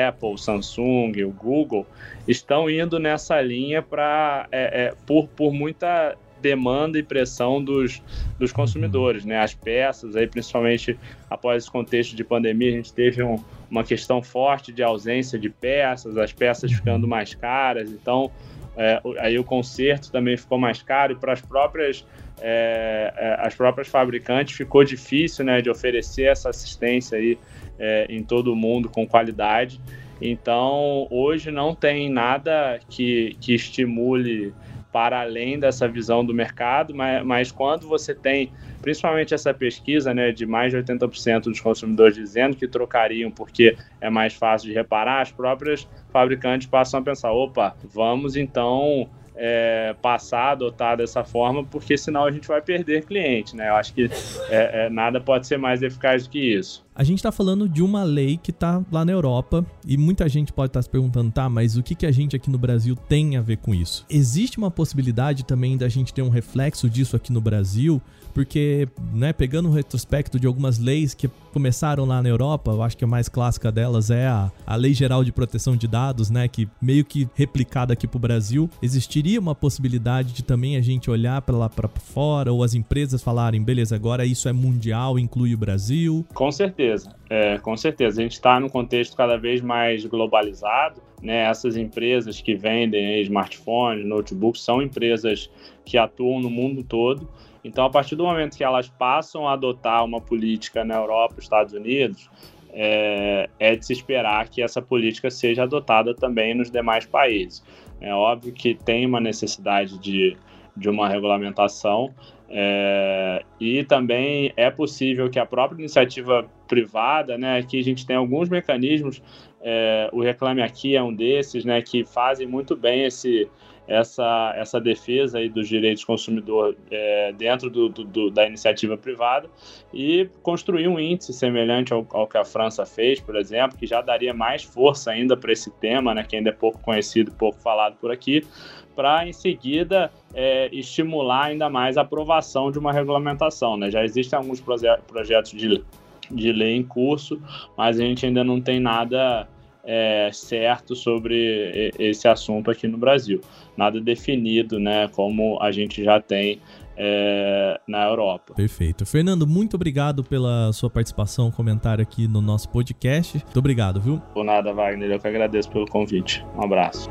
Apple, 0.09 0.39
Samsung, 0.39 1.13
o 1.25 1.31
Google, 1.31 1.85
estão 2.29 2.71
indo 2.71 2.99
nessa 3.01 3.41
linha 3.41 3.83
para 3.83 4.47
é, 4.53 4.85
é, 4.85 4.95
por, 5.05 5.27
por 5.29 5.53
muita 5.53 6.17
demanda 6.41 6.99
e 6.99 7.03
pressão 7.03 7.63
dos, 7.63 8.03
dos 8.39 8.53
consumidores, 8.53 9.25
né? 9.25 9.39
As 9.39 9.55
peças, 9.55 10.17
aí 10.17 10.27
principalmente 10.27 10.99
após 11.29 11.63
esse 11.63 11.71
contexto 11.71 12.17
de 12.17 12.25
pandemia, 12.25 12.71
a 12.71 12.77
gente 12.77 12.93
teve 12.93 13.23
um, 13.23 13.43
uma 13.71 13.85
questão 13.85 14.23
forte 14.23 14.73
de 14.73 14.83
ausência 14.83 15.39
de 15.39 15.49
peças, 15.49 16.17
as 16.17 16.33
peças 16.33 16.73
ficando 16.73 17.07
mais 17.07 17.35
caras, 17.35 17.91
então 17.91 18.31
é, 18.77 19.01
aí 19.19 19.39
o 19.39 19.45
conserto 19.45 20.11
também 20.11 20.37
ficou 20.37 20.59
mais 20.59 20.83
caro 20.83 21.13
e 21.13 21.17
para 21.17 21.33
as 21.33 21.41
próprias 21.41 22.05
é, 22.41 23.13
é, 23.17 23.47
as 23.47 23.55
próprias 23.55 23.89
fabricantes 23.89 24.57
ficou 24.57 24.83
difícil, 24.83 25.45
né, 25.45 25.61
de 25.61 25.69
oferecer 25.69 26.25
essa 26.25 26.49
assistência 26.49 27.19
aí 27.19 27.39
é, 27.79 28.07
em 28.09 28.23
todo 28.23 28.53
o 28.53 28.57
mundo 28.57 28.89
com 28.89 29.07
qualidade. 29.07 29.81
Então, 30.21 31.07
hoje 31.11 31.51
não 31.51 31.75
tem 31.75 32.11
nada 32.11 32.79
que, 32.89 33.37
que 33.41 33.55
estimule 33.55 34.53
para 34.93 35.21
além 35.21 35.59
dessa 35.59 35.87
visão 35.87 36.25
do 36.25 36.35
mercado, 36.35 36.95
mas, 36.95 37.25
mas 37.25 37.53
quando 37.53 37.87
você 37.87 38.15
tem, 38.15 38.53
principalmente 38.83 39.33
essa 39.33 39.55
pesquisa, 39.55 40.13
né, 40.13 40.33
de 40.33 40.47
mais 40.47 40.73
de 40.73 40.79
80% 40.79 41.45
dos 41.45 41.61
consumidores 41.61 42.15
dizendo 42.15 42.57
que 42.57 42.67
trocariam 42.67 43.31
porque 43.31 43.77
é 44.01 44.11
mais 44.11 44.35
fácil 44.35 44.69
de 44.69 44.75
reparar, 44.75 45.21
as 45.21 45.31
próprias 45.31 45.89
fabricantes 46.11 46.67
passam 46.67 47.01
a 47.01 47.03
pensar, 47.03 47.33
opa, 47.33 47.77
vamos 47.85 48.37
então 48.37 49.09
é, 49.37 49.95
passar 50.03 50.41
a 50.41 50.51
adotar 50.53 50.97
dessa 50.97 51.25
forma, 51.25 51.65
porque 51.65 51.97
senão 51.97 52.25
a 52.25 52.31
gente 52.31 52.47
vai 52.47 52.61
perder 52.61 53.05
cliente, 53.05 53.57
né? 53.57 53.69
Eu 53.69 53.77
acho 53.77 53.95
que 53.95 54.11
é, 54.49 54.87
é, 54.87 54.91
nada 54.91 55.21
pode 55.21 55.47
ser 55.47 55.57
mais 55.57 55.83
eficaz 55.83 56.25
do 56.25 56.31
que 56.31 56.39
isso. 56.39 56.85
A 56.95 57.05
gente 57.05 57.19
está 57.19 57.33
falando 57.33 57.69
de 57.69 57.83
uma 57.83 58.03
lei 58.03 58.37
que 58.37 58.51
está 58.51 58.83
lá 58.93 59.05
na 59.05 59.13
Europa 59.13 59.65
e 59.87 59.97
muita 59.97 60.29
gente 60.29 60.53
pode 60.53 60.69
estar 60.69 60.81
tá 60.81 60.83
se 60.83 60.91
perguntando, 60.91 61.31
tá, 61.31 61.49
mas 61.49 61.77
o 61.77 61.83
que, 61.83 61.95
que 61.95 62.05
a 62.05 62.13
gente 62.13 62.37
aqui 62.37 62.51
no 62.51 62.59
Brasil 62.59 62.95
tem 62.95 63.37
a 63.37 63.41
ver 63.41 63.57
com 63.57 63.75
isso? 63.75 64.05
Existe 64.11 64.59
uma 64.59 64.71
possibilidade 64.71 65.45
também 65.45 65.77
da 65.77 65.89
gente 65.89 66.13
ter 66.13 66.23
um 66.23 66.29
reflexo 66.29 66.91
disso 66.91 67.17
aqui 67.17 67.33
no 67.33 67.41
Brasil? 67.41 68.03
Porque, 68.33 68.89
né, 69.13 69.33
pegando 69.33 69.69
o 69.69 69.73
retrospecto 69.73 70.39
de 70.39 70.47
algumas 70.47 70.79
leis 70.79 71.15
que 71.15 71.29
começaram 71.53 72.05
lá 72.05 72.23
na 72.23 72.29
Europa, 72.29 72.71
eu 72.71 72.83
acho 72.83 72.97
que 72.97 73.05
a 73.05 73.09
mais 73.09 73.29
clássica 73.29 73.71
delas 73.71 74.11
é 74.11 74.27
a, 74.27 74.51
a 74.67 74.77
Lei 74.77 74.95
Geral 74.95 75.25
de 75.25 75.33
Proteção 75.33 75.77
de 75.77 75.89
Dados, 75.89 76.31
né, 76.31 76.49
que 76.49 76.69
meio 76.81 77.05
que 77.05 77.29
replicada 77.35 77.93
aqui 77.93 78.07
para 78.07 78.17
o 78.17 78.21
Brasil, 78.21 78.71
existiria 78.83 79.41
uma 79.41 79.55
possibilidade 79.55 80.33
de 80.33 80.43
também 80.43 80.77
a 80.77 80.81
gente 80.81 81.11
olhar 81.11 81.43
para 81.43 81.57
lá 81.57 81.69
para 81.69 81.89
fora 81.89 82.53
ou 82.53 82.63
as 82.63 82.75
empresas 82.75 83.23
falarem, 83.23 83.63
beleza, 83.63 83.95
agora 83.95 84.25
isso 84.25 84.49
é 84.49 84.53
mundial, 84.53 85.19
inclui 85.19 85.55
o 85.55 85.59
Brasil? 85.59 86.25
Com 86.35 86.51
certeza, 86.51 87.15
é, 87.29 87.59
com 87.59 87.77
certeza. 87.77 88.21
A 88.21 88.23
gente 88.23 88.33
está 88.33 88.59
num 88.59 88.69
contexto 88.69 89.17
cada 89.17 89.37
vez 89.37 89.61
mais 89.61 90.05
globalizado, 90.07 91.01
né? 91.23 91.43
Essas 91.43 91.77
empresas 91.77 92.41
que 92.41 92.55
vendem 92.55 93.21
smartphones, 93.23 94.07
notebooks, 94.07 94.63
são 94.63 94.81
empresas 94.81 95.51
que 95.85 95.99
atuam 95.99 96.41
no 96.41 96.51
mundo 96.51 96.83
todo 96.83 97.29
Então, 97.65 97.85
a 97.85 97.91
partir 97.91 98.17
do 98.17 98.25
momento 98.25 98.57
que 98.57 98.65
elas 98.65 98.89
passam 98.89 99.47
a 99.47 99.53
adotar 99.53 100.05
uma 100.05 100.21
política 100.21 100.85
na 100.85 100.97
Europa, 100.97 101.37
Estados 101.39 101.75
Unidos, 101.75 102.31
é, 102.73 103.49
é, 103.59 103.77
de 103.77 103.85
se 103.85 103.93
esperar 103.93 104.49
que 104.49 104.63
essa 104.63 104.81
política 104.81 105.31
seja 105.31 105.65
adotada 105.65 106.15
também 106.15 106.55
nos 106.55 106.71
demais 106.71 107.05
países. 107.05 107.65
É 108.01 108.15
óbvio 108.15 108.53
que 108.53 108.75
tem 108.75 109.05
uma 109.05 109.21
necessidade 109.21 109.99
de, 109.99 110.37
de 110.77 110.89
uma 110.89 111.09
regulamentação, 111.09 112.15
é, 112.53 113.45
e 113.61 113.85
também 113.85 114.53
é 114.57 114.71
possível 114.71 115.31
que 115.31 115.39
a 115.39 115.47
própria 115.47 115.79
iniciativa 115.79 116.45
privada, 116.67 117.39
né, 117.39 117.59
aqui 117.59 117.79
a 117.79 117.85
gente 117.85 118.05
tem 118.05 118.17
alguns 118.17 118.49
mecanismos, 118.49 119.23
é, 119.63 120.11
o 120.13 120.21
Reclame 120.21 120.61
Aqui 120.61 120.97
é 120.97 121.03
um 121.03 121.15
desses, 121.15 121.65
né, 121.65 121.81
que 121.81 122.05
fazem 122.05 122.49
muito 122.49 122.75
bem 122.75 123.05
esse, 123.05 123.49
essa, 123.91 124.55
essa 124.57 124.81
defesa 124.81 125.39
aí 125.39 125.49
dos 125.49 125.69
direitos 125.69 126.05
do 126.05 126.07
consumidor 126.07 126.77
é, 126.93 127.33
dentro 127.33 127.69
do, 127.69 127.89
do, 127.89 128.31
da 128.31 128.47
iniciativa 128.47 128.97
privada 128.97 129.51
e 129.93 130.31
construir 130.45 130.87
um 130.87 130.99
índice 130.99 131.33
semelhante 131.33 131.93
ao, 131.93 132.07
ao, 132.13 132.29
que 132.29 132.39
a 132.39 132.45
França 132.45 132.87
fez, 132.87 133.21
por 133.21 133.35
exemplo, 133.35 133.77
que 133.77 133.87
já 133.87 134.01
daria 134.01 134.33
mais 134.33 134.63
força 134.63 135.11
ainda 135.11 135.37
para 135.37 135.53
esse 135.53 135.73
tema, 135.73 136.15
né, 136.15 136.23
que 136.23 136.37
ainda 136.37 136.51
é 136.51 136.53
pouco 136.53 136.79
conhecido, 136.79 137.33
pouco 137.33 137.59
falado 137.59 137.97
por 137.97 138.13
aqui, 138.13 138.47
para 138.95 139.27
em 139.27 139.33
seguida 139.33 140.13
é, 140.33 140.69
estimular 140.73 141.47
ainda 141.47 141.69
mais 141.69 141.99
a 141.99 142.03
aprovação 142.03 142.71
de 142.71 142.79
uma 142.79 142.93
regulamentação. 142.93 143.77
Né? 143.77 143.91
Já 143.91 144.05
existem 144.05 144.37
alguns 144.37 144.61
proje 144.61 144.87
projetos 145.09 145.51
de, 145.51 145.83
de 146.31 146.53
lei 146.53 146.77
em 146.77 146.85
curso, 146.85 147.43
mas 147.77 147.99
a 147.99 148.05
gente 148.05 148.25
ainda 148.25 148.45
não 148.45 148.61
tem 148.61 148.79
nada 148.79 149.49
é, 149.93 150.31
certo 150.33 150.95
sobre 150.95 151.91
esse 151.99 152.29
assunto 152.29 152.71
aqui 152.71 152.87
no 152.87 152.97
Brasil. 152.97 153.41
Nada 153.77 154.01
definido, 154.01 154.79
né, 154.79 155.09
como 155.09 155.61
a 155.61 155.73
gente 155.73 156.05
já 156.05 156.21
tem 156.21 156.61
é, 156.97 157.81
na 157.89 158.07
Europa. 158.07 158.55
Perfeito. 158.55 159.05
Fernando, 159.05 159.47
muito 159.47 159.75
obrigado 159.75 160.23
pela 160.23 160.73
sua 160.73 160.89
participação, 160.89 161.51
comentário 161.51 162.03
aqui 162.03 162.29
no 162.29 162.41
nosso 162.41 162.69
podcast. 162.69 163.39
Muito 163.45 163.59
obrigado, 163.59 164.01
viu? 164.01 164.23
Por 164.33 164.45
nada, 164.45 164.73
Wagner. 164.73 165.11
Eu 165.11 165.19
que 165.19 165.27
agradeço 165.27 165.69
pelo 165.71 165.87
convite. 165.87 166.45
Um 166.57 166.63
abraço. 166.63 167.11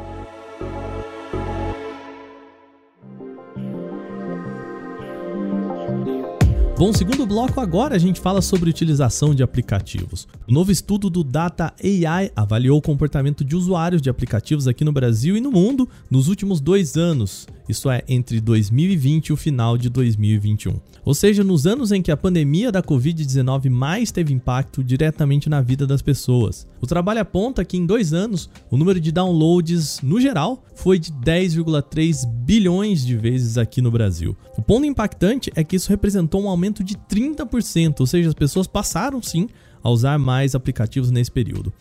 Bom, 6.79 6.93
segundo 6.93 7.25
bloco 7.25 7.59
agora 7.59 7.95
a 7.95 7.99
gente 7.99 8.21
fala 8.21 8.41
sobre 8.41 8.69
utilização 8.69 9.35
de 9.35 9.43
aplicativos. 9.43 10.29
O 10.47 10.53
novo 10.53 10.71
estudo 10.71 11.09
do 11.09 11.25
Data 11.25 11.73
AI 11.83 12.31
avaliou 12.33 12.77
o 12.77 12.81
comportamento 12.81 13.43
de 13.43 13.53
usuários 13.53 14.01
de 14.01 14.09
aplicativos 14.09 14.65
aqui 14.65 14.85
no 14.85 14.93
Brasil 14.93 15.35
e 15.35 15.41
no 15.41 15.51
mundo 15.51 15.89
nos 16.09 16.29
últimos 16.29 16.61
dois 16.61 16.95
anos, 16.95 17.45
isso 17.69 17.89
é, 17.89 18.03
entre 18.07 18.41
2020 18.41 19.27
e 19.27 19.33
o 19.33 19.37
final 19.37 19.77
de 19.77 19.89
2021. 19.89 20.79
Ou 21.05 21.13
seja, 21.13 21.43
nos 21.43 21.67
anos 21.67 21.91
em 21.91 22.01
que 22.01 22.11
a 22.11 22.17
pandemia 22.17 22.71
da 22.71 22.81
Covid-19 22.81 23.69
mais 23.69 24.11
teve 24.11 24.33
impacto 24.33 24.83
diretamente 24.83 25.47
na 25.47 25.61
vida 25.61 25.85
das 25.85 26.01
pessoas. 26.01 26.67
O 26.81 26.87
trabalho 26.87 27.21
aponta 27.21 27.63
que 27.63 27.77
em 27.77 27.85
dois 27.85 28.11
anos 28.11 28.49
o 28.71 28.77
número 28.77 28.99
de 28.99 29.11
downloads 29.11 30.01
no 30.01 30.19
geral 30.19 30.63
foi 30.75 30.97
de 30.97 31.11
10,3 31.11 32.27
bilhões 32.27 33.05
de 33.05 33.15
vezes 33.15 33.57
aqui 33.57 33.81
no 33.81 33.91
Brasil. 33.91 34.35
O 34.57 34.61
ponto 34.61 34.85
impactante 34.85 35.51
é 35.55 35.63
que 35.63 35.75
isso 35.75 35.89
representou 35.89 36.41
um 36.41 36.49
aumento 36.49 36.83
de 36.83 36.95
30%, 36.95 37.99
ou 37.99 38.07
seja, 38.07 38.29
as 38.29 38.35
pessoas 38.35 38.65
passaram 38.65 39.21
sim 39.21 39.47
a 39.83 39.89
usar 39.89 40.17
mais 40.17 40.55
aplicativos 40.55 41.11
nesse 41.11 41.31
período. 41.31 41.71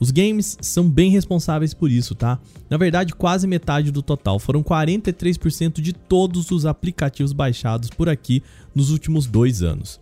Os 0.00 0.10
games 0.10 0.56
são 0.60 0.88
bem 0.88 1.10
responsáveis 1.10 1.74
por 1.74 1.90
isso, 1.90 2.14
tá? 2.14 2.38
Na 2.70 2.76
verdade, 2.76 3.14
quase 3.14 3.46
metade 3.46 3.90
do 3.90 4.02
total, 4.02 4.38
foram 4.38 4.62
43% 4.62 5.80
de 5.80 5.92
todos 5.92 6.50
os 6.50 6.64
aplicativos 6.64 7.32
baixados 7.32 7.90
por 7.90 8.08
aqui 8.08 8.42
nos 8.74 8.90
últimos 8.90 9.26
dois 9.26 9.62
anos. 9.62 10.00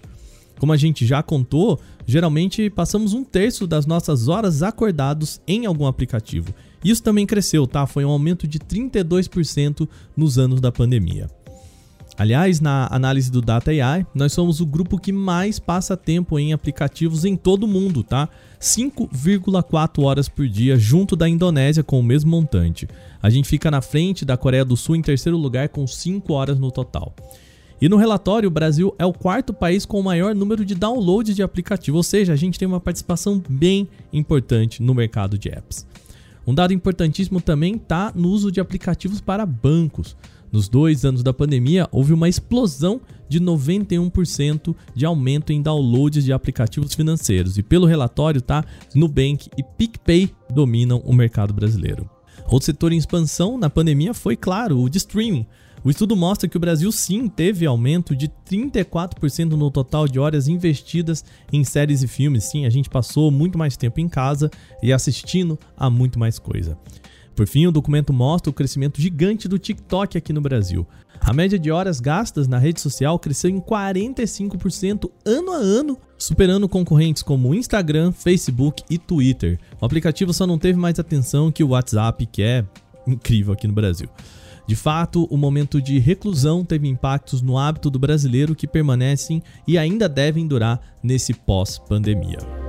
Como 0.59 0.73
a 0.73 0.77
gente 0.77 1.05
já 1.05 1.23
contou, 1.23 1.79
geralmente 2.07 2.71
passamos 2.71 3.13
um 3.13 3.23
terço 3.23 3.67
das 3.67 3.87
nossas 3.87 4.29
horas 4.29 4.63
acordados 4.63 5.41
em 5.47 5.67
algum 5.67 5.87
aplicativo. 5.87 6.55
Isso 6.85 7.03
também 7.03 7.27
cresceu, 7.27 7.67
tá? 7.67 7.87
Foi 7.87 8.05
um 8.05 8.11
aumento 8.11 8.47
de 8.47 8.59
32% 8.59 9.89
nos 10.17 10.39
anos 10.39 10.61
da 10.61 10.73
pandemia. 10.73 11.29
Aliás, 12.19 12.61
na 12.61 12.89
análise 12.91 13.31
do 13.31 13.43
Data 13.43 13.71
AI, 13.71 14.07
nós 14.15 14.33
somos 14.33 14.61
o 14.61 14.67
grupo 14.67 14.99
que 14.99 15.13
mais 15.13 15.59
passa 15.59 15.97
tempo 15.97 16.39
em 16.39 16.55
aplicativos 16.55 17.27
em 17.27 17.37
todo 17.37 17.65
o 17.65 17.69
mundo, 17.69 18.03
tá? 18.03 18.29
5,4 18.59 20.03
horas 20.03 20.27
por 20.27 20.49
dia, 20.49 20.79
junto 20.79 21.15
da 21.15 21.29
Indonésia 21.29 21.83
com 21.83 22.01
o 22.01 22.03
mesmo 22.03 22.31
montante. 22.31 22.89
A 23.23 23.29
gente 23.29 23.47
fica 23.47 23.71
na 23.71 23.83
frente 23.83 24.25
da 24.25 24.35
Coreia 24.37 24.65
do 24.65 24.79
Sul 24.79 24.97
em 24.97 25.03
terceiro 25.03 25.37
lugar 25.37 25.69
com 25.69 25.87
5 25.87 26.33
horas 26.33 26.59
no 26.59 26.71
total. 26.71 27.15
E 27.79 27.87
no 27.87 27.99
relatório, 27.99 28.49
o 28.49 28.53
Brasil 28.53 28.95
é 28.99 29.05
o 29.05 29.13
quarto 29.13 29.53
país 29.53 29.85
com 29.85 30.01
o 30.01 30.05
maior 30.05 30.35
número 30.35 30.65
de 30.65 30.75
downloads 30.75 31.37
de 31.37 31.43
aplicativo, 31.43 31.99
ou 31.99 32.03
seja, 32.03 32.33
a 32.33 32.37
gente 32.37 32.59
tem 32.59 32.67
uma 32.67 32.81
participação 32.81 33.43
bem 33.47 33.87
importante 34.11 34.83
no 34.83 34.95
mercado 34.95 35.37
de 35.37 35.51
apps. 35.51 35.87
Um 36.47 36.55
dado 36.55 36.73
importantíssimo 36.73 37.41
também 37.41 37.75
está 37.75 38.13
no 38.15 38.29
uso 38.29 38.51
de 38.51 38.61
aplicativos 38.61 39.21
para 39.21 39.45
bancos. 39.45 40.17
Nos 40.53 40.69
dois 40.69 41.05
anos 41.05 41.23
da 41.23 41.33
pandemia, 41.33 41.89
houve 41.91 42.13
uma 42.13 42.29
explosão 42.29 43.01
de 43.29 43.41
91% 43.41 44.75
de 44.95 45.05
aumento 45.05 45.53
em 45.53 45.61
downloads 45.61 46.25
de 46.25 46.33
aplicativos 46.33 46.95
financeiros. 46.95 47.59
E 47.59 47.63
pelo 47.63 47.87
relatório, 47.87 48.41
tá? 48.41 48.65
Nubank 48.95 49.49
e 49.57 49.63
PicPay 49.63 50.31
dominam 50.51 51.03
o 51.05 51.13
mercado 51.13 51.53
brasileiro. 51.53 52.09
Outro 52.49 52.67
setor 52.67 52.93
em 52.93 52.97
expansão 52.97 53.59
na 53.59 53.69
pandemia 53.69 54.15
foi, 54.15 54.37
claro, 54.37 54.81
o 54.81 54.89
de 54.89 54.99
streaming. 54.99 55.47
O 55.85 55.91
estudo 55.91 56.17
mostra 56.17 56.49
que 56.49 56.57
o 56.57 56.61
Brasil 56.61 56.91
sim 56.91 57.29
teve 57.29 57.65
aumento 57.65 58.17
de 58.17 58.29
34% 58.51 59.51
no 59.51 59.71
total 59.71 60.09
de 60.09 60.19
horas 60.19 60.49
investidas 60.49 61.25
em 61.53 61.63
séries 61.63 62.03
e 62.03 62.09
filmes. 62.09 62.45
Sim, 62.45 62.67
a 62.67 62.71
gente 62.71 62.91
passou 62.91 63.31
muito 63.31 63.57
mais 63.57 63.77
tempo 63.77 64.01
em 64.01 64.09
casa 64.09 64.51
e 64.83 64.93
assistindo 64.93 65.59
a 65.77 65.89
muito 65.89 66.19
mais 66.19 66.39
coisa. 66.39 66.77
Por 67.37 67.47
fim, 67.47 67.67
o 67.67 67.71
documento 67.71 68.15
mostra 68.15 68.49
o 68.49 68.53
crescimento 68.53 68.99
gigante 68.99 69.47
do 69.47 69.59
TikTok 69.59 70.17
aqui 70.17 70.33
no 70.33 70.41
Brasil. 70.41 70.87
A 71.21 71.35
média 71.35 71.59
de 71.59 71.71
horas 71.71 72.01
gastas 72.01 72.49
na 72.49 72.59
rede 72.59 72.81
social 72.81 73.19
cresceu 73.19 73.51
em 73.51 73.61
45% 73.61 75.11
ano 75.25 75.53
a 75.53 75.57
ano, 75.57 75.99
superando 76.17 76.67
concorrentes 76.67 77.23
como 77.23 77.55
Instagram, 77.55 78.11
Facebook 78.11 78.83
e 78.89 78.97
Twitter. 78.97 79.59
O 79.79 79.85
aplicativo 79.85 80.33
só 80.33 80.47
não 80.47 80.59
teve 80.59 80.79
mais 80.79 80.99
atenção 80.99 81.53
que 81.53 81.63
o 81.63 81.69
WhatsApp, 81.69 82.25
que 82.25 82.43
é 82.43 82.65
incrível 83.07 83.53
aqui 83.53 83.67
no 83.67 83.75
Brasil. 83.75 84.09
De 84.67 84.75
fato, 84.75 85.25
o 85.27 85.37
momento 85.37 85.81
de 85.81 85.99
reclusão 85.99 86.65
teve 86.65 86.89
impactos 86.89 87.43
no 87.43 87.59
hábito 87.59 87.91
do 87.91 87.99
brasileiro 87.99 88.55
que 88.55 88.67
permanecem 88.67 89.43
e 89.69 89.77
ainda 89.77 90.09
devem 90.09 90.47
durar 90.47 90.81
nesse 91.03 91.35
pós-pandemia. 91.35 92.66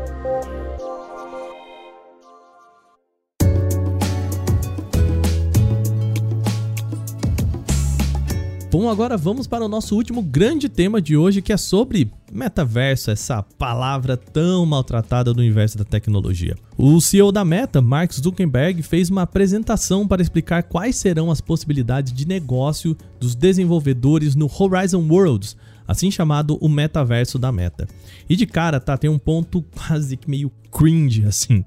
Bom, 8.79 8.89
agora 8.89 9.17
vamos 9.17 9.48
para 9.48 9.65
o 9.65 9.67
nosso 9.67 9.96
último 9.96 10.22
grande 10.22 10.69
tema 10.69 11.01
de 11.01 11.17
hoje, 11.17 11.41
que 11.41 11.51
é 11.51 11.57
sobre 11.57 12.12
metaverso, 12.31 13.10
essa 13.10 13.41
palavra 13.41 14.15
tão 14.15 14.67
maltratada 14.67 15.34
no 15.34 15.39
universo 15.39 15.79
da 15.79 15.84
tecnologia. 15.84 16.55
O 16.77 17.01
CEO 17.01 17.31
da 17.31 17.43
Meta, 17.43 17.81
Mark 17.81 18.13
Zuckerberg, 18.13 18.84
fez 18.84 19.10
uma 19.10 19.24
apresentação 19.24 20.07
para 20.07 20.22
explicar 20.22 20.62
quais 20.62 20.96
serão 20.96 21.31
as 21.31 21.41
possibilidades 21.41 22.13
de 22.13 22.27
negócio 22.27 22.96
dos 23.19 23.34
desenvolvedores 23.34 24.36
no 24.36 24.48
Horizon 24.48 25.07
Worlds, 25.10 25.57
assim 25.88 26.12
chamado 26.12 26.55
o 26.62 26.69
metaverso 26.69 27.39
da 27.39 27.51
Meta. 27.51 27.88
E 28.29 28.36
de 28.36 28.46
cara, 28.46 28.79
tá, 28.79 28.96
tem 28.96 29.10
um 29.10 29.17
ponto 29.17 29.65
quase 29.75 30.15
que 30.17 30.29
meio 30.29 30.51
cringe 30.72 31.25
assim. 31.25 31.65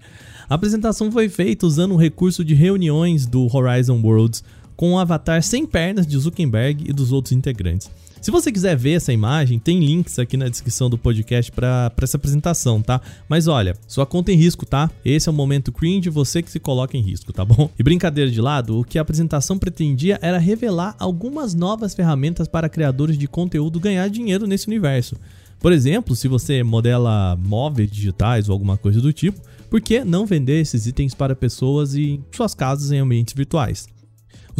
A 0.48 0.54
apresentação 0.54 1.10
foi 1.10 1.28
feita 1.28 1.66
usando 1.66 1.92
um 1.92 1.96
recurso 1.96 2.44
de 2.44 2.54
reuniões 2.54 3.26
do 3.26 3.48
Horizon 3.52 4.00
Worlds 4.00 4.44
com 4.80 4.92
um 4.92 4.98
avatar 4.98 5.42
sem 5.42 5.66
pernas 5.66 6.06
de 6.06 6.16
Zuckerberg 6.16 6.88
e 6.88 6.92
dos 6.94 7.12
outros 7.12 7.32
integrantes. 7.32 7.90
Se 8.18 8.30
você 8.30 8.50
quiser 8.50 8.74
ver 8.78 8.92
essa 8.92 9.12
imagem, 9.12 9.58
tem 9.58 9.78
links 9.78 10.18
aqui 10.18 10.38
na 10.38 10.48
descrição 10.48 10.88
do 10.88 10.96
podcast 10.96 11.52
para 11.52 11.92
essa 12.00 12.16
apresentação, 12.16 12.80
tá? 12.80 12.98
Mas 13.28 13.46
olha, 13.46 13.76
sua 13.86 14.06
conta 14.06 14.32
em 14.32 14.36
risco, 14.36 14.64
tá? 14.64 14.90
Esse 15.04 15.28
é 15.28 15.32
o 15.32 15.34
momento 15.34 15.70
cringe, 15.70 16.08
você 16.08 16.40
que 16.40 16.50
se 16.50 16.58
coloca 16.58 16.96
em 16.96 17.02
risco, 17.02 17.30
tá 17.30 17.44
bom? 17.44 17.68
E 17.78 17.82
brincadeira 17.82 18.30
de 18.30 18.40
lado, 18.40 18.80
o 18.80 18.82
que 18.82 18.98
a 18.98 19.02
apresentação 19.02 19.58
pretendia 19.58 20.18
era 20.22 20.38
revelar 20.38 20.96
algumas 20.98 21.52
novas 21.52 21.94
ferramentas 21.94 22.48
para 22.48 22.66
criadores 22.66 23.18
de 23.18 23.28
conteúdo 23.28 23.78
ganhar 23.78 24.08
dinheiro 24.08 24.46
nesse 24.46 24.66
universo. 24.66 25.14
Por 25.58 25.72
exemplo, 25.72 26.16
se 26.16 26.26
você 26.26 26.62
modela 26.62 27.36
móveis 27.36 27.90
digitais 27.90 28.48
ou 28.48 28.54
alguma 28.54 28.78
coisa 28.78 28.98
do 28.98 29.12
tipo, 29.12 29.42
por 29.68 29.78
que 29.82 30.02
não 30.04 30.24
vender 30.24 30.58
esses 30.58 30.86
itens 30.86 31.12
para 31.12 31.36
pessoas 31.36 31.94
em 31.94 32.24
suas 32.32 32.54
casas 32.54 32.90
em 32.90 32.98
ambientes 32.98 33.34
virtuais? 33.34 33.86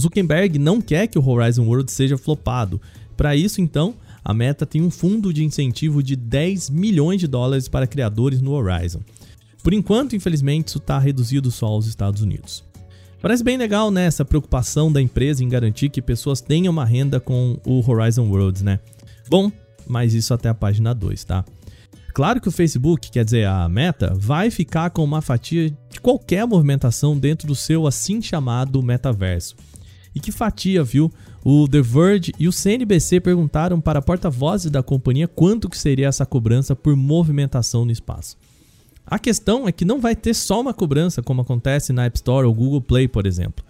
Zuckerberg 0.00 0.58
não 0.58 0.80
quer 0.80 1.06
que 1.06 1.18
o 1.18 1.28
Horizon 1.28 1.66
World 1.66 1.92
seja 1.92 2.18
flopado. 2.18 2.80
Para 3.16 3.36
isso, 3.36 3.60
então, 3.60 3.94
a 4.24 4.34
Meta 4.34 4.66
tem 4.66 4.82
um 4.82 4.90
fundo 4.90 5.32
de 5.32 5.44
incentivo 5.44 6.02
de 6.02 6.16
10 6.16 6.70
milhões 6.70 7.20
de 7.20 7.26
dólares 7.26 7.68
para 7.68 7.86
criadores 7.86 8.40
no 8.40 8.52
Horizon. 8.52 9.00
Por 9.62 9.72
enquanto, 9.72 10.16
infelizmente, 10.16 10.68
isso 10.68 10.78
está 10.78 10.98
reduzido 10.98 11.50
só 11.50 11.66
aos 11.66 11.86
Estados 11.86 12.22
Unidos. 12.22 12.64
Parece 13.20 13.44
bem 13.44 13.58
legal, 13.58 13.90
né, 13.90 14.06
essa 14.06 14.24
preocupação 14.24 14.90
da 14.90 15.00
empresa 15.00 15.44
em 15.44 15.48
garantir 15.48 15.90
que 15.90 16.00
pessoas 16.00 16.40
tenham 16.40 16.72
uma 16.72 16.86
renda 16.86 17.20
com 17.20 17.58
o 17.66 17.86
Horizon 17.86 18.26
Worlds, 18.28 18.62
né? 18.62 18.80
Bom, 19.28 19.52
mas 19.86 20.14
isso 20.14 20.32
até 20.32 20.48
a 20.48 20.54
página 20.54 20.94
2, 20.94 21.24
tá? 21.24 21.44
Claro 22.14 22.40
que 22.40 22.48
o 22.48 22.52
Facebook, 22.52 23.10
quer 23.10 23.24
dizer, 23.24 23.46
a 23.46 23.68
Meta, 23.68 24.12
vai 24.16 24.50
ficar 24.50 24.90
com 24.90 25.04
uma 25.04 25.20
fatia 25.20 25.70
de 25.90 26.00
qualquer 26.00 26.46
movimentação 26.46 27.16
dentro 27.16 27.46
do 27.46 27.54
seu 27.54 27.86
assim 27.86 28.20
chamado 28.22 28.82
metaverso. 28.82 29.54
E 30.14 30.20
que 30.20 30.32
fatia, 30.32 30.82
viu? 30.82 31.10
O 31.44 31.68
The 31.68 31.80
Verge 31.80 32.32
e 32.38 32.48
o 32.48 32.52
CNBC 32.52 33.20
perguntaram 33.20 33.80
para 33.80 34.02
porta-vozes 34.02 34.70
da 34.70 34.82
companhia 34.82 35.28
quanto 35.28 35.68
que 35.68 35.78
seria 35.78 36.08
essa 36.08 36.26
cobrança 36.26 36.74
por 36.74 36.96
movimentação 36.96 37.84
no 37.84 37.92
espaço. 37.92 38.36
A 39.06 39.18
questão 39.18 39.66
é 39.66 39.72
que 39.72 39.84
não 39.84 40.00
vai 40.00 40.14
ter 40.14 40.34
só 40.34 40.60
uma 40.60 40.74
cobrança 40.74 41.22
como 41.22 41.40
acontece 41.40 41.92
na 41.92 42.04
App 42.04 42.16
Store 42.16 42.46
ou 42.46 42.54
Google 42.54 42.80
Play, 42.80 43.08
por 43.08 43.26
exemplo. 43.26 43.64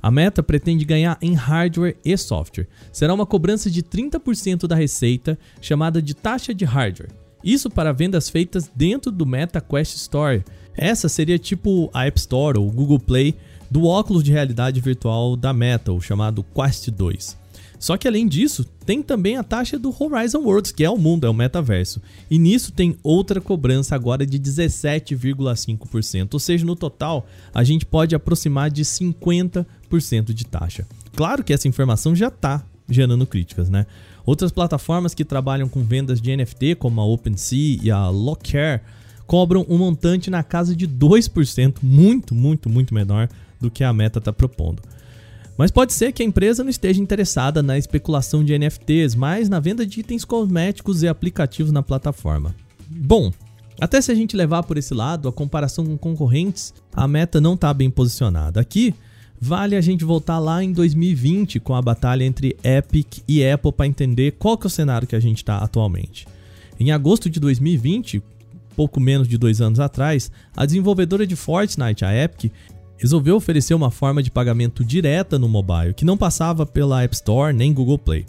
A 0.00 0.10
Meta 0.10 0.42
pretende 0.42 0.84
ganhar 0.84 1.18
em 1.20 1.34
hardware 1.34 1.96
e 2.04 2.16
software. 2.16 2.68
Será 2.92 3.12
uma 3.12 3.26
cobrança 3.26 3.68
de 3.70 3.82
30% 3.82 4.66
da 4.66 4.76
receita, 4.76 5.38
chamada 5.60 6.00
de 6.00 6.14
taxa 6.14 6.54
de 6.54 6.64
hardware. 6.64 7.10
Isso 7.42 7.68
para 7.68 7.92
vendas 7.92 8.28
feitas 8.28 8.70
dentro 8.74 9.10
do 9.10 9.26
Meta 9.26 9.60
Quest 9.60 9.96
Store. 9.96 10.44
Essa 10.76 11.08
seria 11.08 11.38
tipo 11.38 11.90
a 11.92 12.06
App 12.06 12.18
Store 12.18 12.58
ou 12.58 12.70
Google 12.70 13.00
Play 13.00 13.34
do 13.70 13.84
óculos 13.84 14.22
de 14.22 14.32
realidade 14.32 14.80
virtual 14.80 15.36
da 15.36 15.52
Meta, 15.52 15.92
o 15.92 16.00
chamado 16.00 16.44
Quest 16.54 16.90
2. 16.90 17.36
Só 17.78 17.96
que 17.96 18.08
além 18.08 18.26
disso, 18.26 18.64
tem 18.84 19.02
também 19.02 19.36
a 19.36 19.44
taxa 19.44 19.78
do 19.78 19.94
Horizon 19.96 20.40
Worlds, 20.40 20.72
que 20.72 20.84
é 20.84 20.90
o 20.90 20.98
mundo, 20.98 21.26
é 21.26 21.30
o 21.30 21.34
metaverso. 21.34 22.02
E 22.28 22.38
nisso 22.38 22.72
tem 22.72 22.96
outra 23.02 23.40
cobrança 23.40 23.94
agora 23.94 24.26
de 24.26 24.38
17,5%. 24.38 26.34
Ou 26.34 26.40
seja, 26.40 26.66
no 26.66 26.74
total, 26.74 27.26
a 27.54 27.62
gente 27.62 27.86
pode 27.86 28.16
aproximar 28.16 28.70
de 28.70 28.84
50% 28.84 29.66
de 30.32 30.44
taxa. 30.44 30.86
Claro 31.14 31.44
que 31.44 31.52
essa 31.52 31.68
informação 31.68 32.16
já 32.16 32.28
está 32.28 32.64
gerando 32.88 33.26
críticas, 33.26 33.68
né? 33.68 33.86
Outras 34.26 34.50
plataformas 34.50 35.14
que 35.14 35.24
trabalham 35.24 35.68
com 35.68 35.82
vendas 35.82 36.20
de 36.20 36.36
NFT, 36.36 36.74
como 36.74 37.00
a 37.00 37.04
OpenSea 37.04 37.78
e 37.82 37.90
a 37.90 38.08
Lockcare, 38.08 38.82
cobram 39.26 39.64
um 39.68 39.78
montante 39.78 40.30
na 40.30 40.42
casa 40.42 40.74
de 40.74 40.88
2%, 40.88 41.76
muito, 41.82 42.34
muito, 42.34 42.68
muito 42.68 42.94
menor 42.94 43.28
do 43.60 43.70
que 43.70 43.84
a 43.84 43.92
meta 43.92 44.18
está 44.18 44.32
propondo. 44.32 44.82
Mas 45.56 45.72
pode 45.72 45.92
ser 45.92 46.12
que 46.12 46.22
a 46.22 46.26
empresa 46.26 46.62
não 46.62 46.70
esteja 46.70 47.02
interessada 47.02 47.62
na 47.62 47.76
especulação 47.76 48.44
de 48.44 48.56
NFTs, 48.56 49.16
mas 49.16 49.48
na 49.48 49.58
venda 49.58 49.84
de 49.84 50.00
itens 50.00 50.24
cosméticos 50.24 51.02
e 51.02 51.08
aplicativos 51.08 51.72
na 51.72 51.82
plataforma. 51.82 52.54
Bom, 52.88 53.32
até 53.80 54.00
se 54.00 54.12
a 54.12 54.14
gente 54.14 54.36
levar 54.36 54.62
por 54.62 54.78
esse 54.78 54.94
lado, 54.94 55.28
a 55.28 55.32
comparação 55.32 55.84
com 55.84 55.98
concorrentes, 55.98 56.72
a 56.92 57.08
meta 57.08 57.40
não 57.40 57.54
está 57.54 57.74
bem 57.74 57.90
posicionada. 57.90 58.60
Aqui, 58.60 58.94
vale 59.40 59.74
a 59.74 59.80
gente 59.80 60.04
voltar 60.04 60.38
lá 60.38 60.62
em 60.62 60.72
2020 60.72 61.58
com 61.58 61.74
a 61.74 61.82
batalha 61.82 62.24
entre 62.24 62.56
Epic 62.62 63.18
e 63.26 63.44
Apple 63.44 63.72
para 63.72 63.86
entender 63.86 64.32
qual 64.38 64.56
que 64.56 64.66
é 64.66 64.68
o 64.68 64.70
cenário 64.70 65.08
que 65.08 65.16
a 65.16 65.20
gente 65.20 65.38
está 65.38 65.58
atualmente. 65.58 66.26
Em 66.78 66.92
agosto 66.92 67.28
de 67.28 67.40
2020, 67.40 68.22
pouco 68.76 69.00
menos 69.00 69.26
de 69.26 69.36
dois 69.36 69.60
anos 69.60 69.80
atrás, 69.80 70.30
a 70.56 70.64
desenvolvedora 70.64 71.26
de 71.26 71.34
Fortnite, 71.34 72.04
a 72.04 72.14
Epic, 72.14 72.52
resolveu 72.98 73.36
oferecer 73.36 73.74
uma 73.74 73.90
forma 73.90 74.22
de 74.22 74.30
pagamento 74.30 74.84
direta 74.84 75.38
no 75.38 75.48
mobile 75.48 75.94
que 75.94 76.04
não 76.04 76.16
passava 76.16 76.66
pela 76.66 77.02
App 77.02 77.14
Store 77.14 77.54
nem 77.54 77.72
Google 77.72 77.98
Play. 77.98 78.26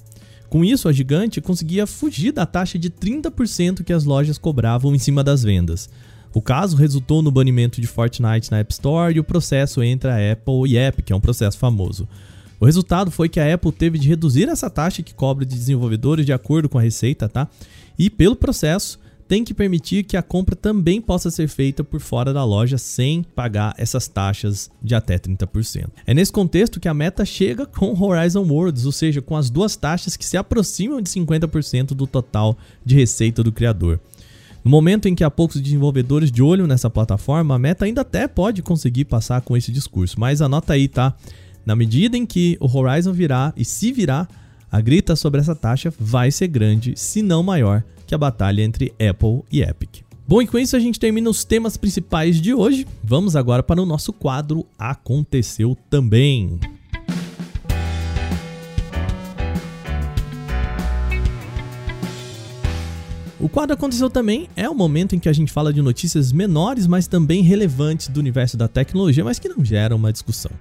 Com 0.48 0.64
isso, 0.64 0.88
a 0.88 0.94
gigante 0.94 1.42
conseguia 1.42 1.86
fugir 1.86 2.32
da 2.32 2.46
taxa 2.46 2.80
de 2.80 2.90
30% 2.90 3.84
que 3.84 3.94
as 3.94 4.04
lojas 4.04 4.38
cobravam 4.38 4.96
em 4.96 5.00
cima 5.00 5.24
das 5.24 5.44
vendas. 5.44 5.90
O 6.34 6.42
caso 6.42 6.78
resultou 6.78 7.22
no 7.22 7.32
banimento 7.32 7.82
de 7.82 7.88
Fortnite 7.88 8.52
na 8.52 8.60
App 8.60 8.72
Store 8.72 9.16
e 9.16 9.20
o 9.20 9.24
processo 9.24 9.82
entre 9.84 10.10
a 10.10 10.32
Apple 10.32 10.68
e 10.68 10.78
Epic, 10.78 11.06
que 11.06 11.14
é 11.14 11.16
um 11.16 11.20
processo 11.20 11.58
famoso. 11.58 12.08
O 12.60 12.66
resultado 12.66 13.10
foi 13.10 13.30
que 13.30 13.40
a 13.40 13.54
Apple 13.54 13.72
teve 13.72 13.98
de 13.98 14.08
reduzir 14.08 14.48
essa 14.50 14.70
taxa 14.70 15.02
que 15.02 15.14
cobra 15.14 15.46
de 15.46 15.56
desenvolvedores 15.56 16.26
de 16.26 16.34
acordo 16.34 16.68
com 16.68 16.78
a 16.78 16.82
receita, 16.82 17.30
tá? 17.30 17.48
E 17.98 18.10
pelo 18.10 18.36
processo, 18.36 19.00
tem 19.30 19.44
que 19.44 19.54
permitir 19.54 20.06
que 20.06 20.18
a 20.18 20.24
compra 20.24 20.56
também 20.56 21.00
possa 21.00 21.30
ser 21.30 21.48
feita 21.48 21.84
por 21.84 22.00
fora 22.00 22.34
da 22.34 22.44
loja 22.44 22.80
sem 22.80 23.22
pagar 23.22 23.76
essas 23.78 24.08
taxas 24.08 24.72
de 24.82 24.96
até 24.96 25.20
30%. 25.20 25.88
É 26.08 26.16
nesse 26.16 26.32
contexto 26.32 26.80
que 26.80 26.88
a 26.88 26.96
meta 26.96 27.24
chega 27.24 27.68
com 27.68 27.94
Horizon 27.94 28.42
Worlds, 28.42 28.88
ou 28.88 28.92
seja, 28.92 29.22
com 29.22 29.38
as 29.38 29.52
duas 29.52 29.76
taxas 29.76 30.18
que 30.18 30.26
se 30.26 30.36
aproximam 30.36 31.00
de 31.00 31.12
50% 31.12 31.89
do 31.89 32.08
total 32.08 32.58
de 32.84 32.96
receita 32.96 33.44
do 33.44 33.52
criador. 33.52 34.00
No 34.63 34.72
momento 34.72 35.08
em 35.08 35.13
que 35.13 35.24
há 35.24 35.30
poucos 35.30 35.62
desenvolvedores 35.62 36.32
de 36.32 36.42
olho 36.42 36.65
nessa 36.65 36.89
plataforma, 36.89 37.54
a 37.54 37.60
Meta 37.60 37.86
ainda 37.86 38.02
até 38.02 38.28
pode 38.28 38.63
conseguir 38.63 39.06
passar 39.06 39.42
com 39.42 39.56
esse 39.56 39.72
discurso, 39.72 40.20
mas 40.20 40.42
anota 40.42 40.74
aí, 40.74 40.88
tá? 40.88 41.15
Na 41.63 41.76
medida 41.76 42.18
em 42.18 42.26
que 42.26 42.58
o 42.60 42.65
Horizon 42.65 43.13
virar 43.13 43.54
e 43.56 43.63
se 43.63 43.92
virar, 43.92 44.28
a 44.72 44.82
grita 44.82 45.15
sobre 45.15 45.39
essa 45.39 45.54
taxa 45.54 45.94
vai 46.00 46.32
ser 46.32 46.48
grande, 46.48 46.94
se 46.98 47.22
não 47.22 47.44
maior, 47.44 47.84
que 48.10 48.15
a 48.15 48.17
batalha 48.17 48.63
entre 48.63 48.91
Apple 48.93 49.43
e 49.52 49.62
Epic. 49.62 50.02
Bom, 50.28 50.41
e 50.41 50.48
com 50.48 50.58
isso 50.58 50.76
a 50.76 50.80
gente 50.80 51.00
termina 51.00 51.30
os 51.30 51.43
temas 51.43 51.78
principais 51.78 52.41
de 52.41 52.56
hoje. 52.56 52.88
Vamos 53.04 53.36
agora 53.36 53.62
para 53.62 53.80
o 53.80 53.86
nosso 53.86 54.12
quadro 54.12 54.65
Aconteceu 54.80 55.78
Também. 55.91 56.60
O 63.39 63.48
quadro 63.48 63.76
Aconteceu 63.76 64.10
Também 64.10 64.50
é 64.56 64.67
o 64.67 64.74
momento 64.74 65.15
em 65.15 65.19
que 65.19 65.30
a 65.30 65.34
gente 65.34 65.52
fala 65.52 65.72
de 65.72 65.80
notícias 65.80 66.32
menores, 66.32 66.88
mas 66.88 67.06
também 67.08 67.43
relevantes 67.43 68.08
do 68.08 68.19
universo 68.19 68.58
da 68.58 68.67
tecnologia, 68.67 69.24
mas 69.24 69.38
que 69.38 69.48
não 69.48 69.63
geram 69.63 69.98
uma 69.98 70.12
discussão. 70.12 70.52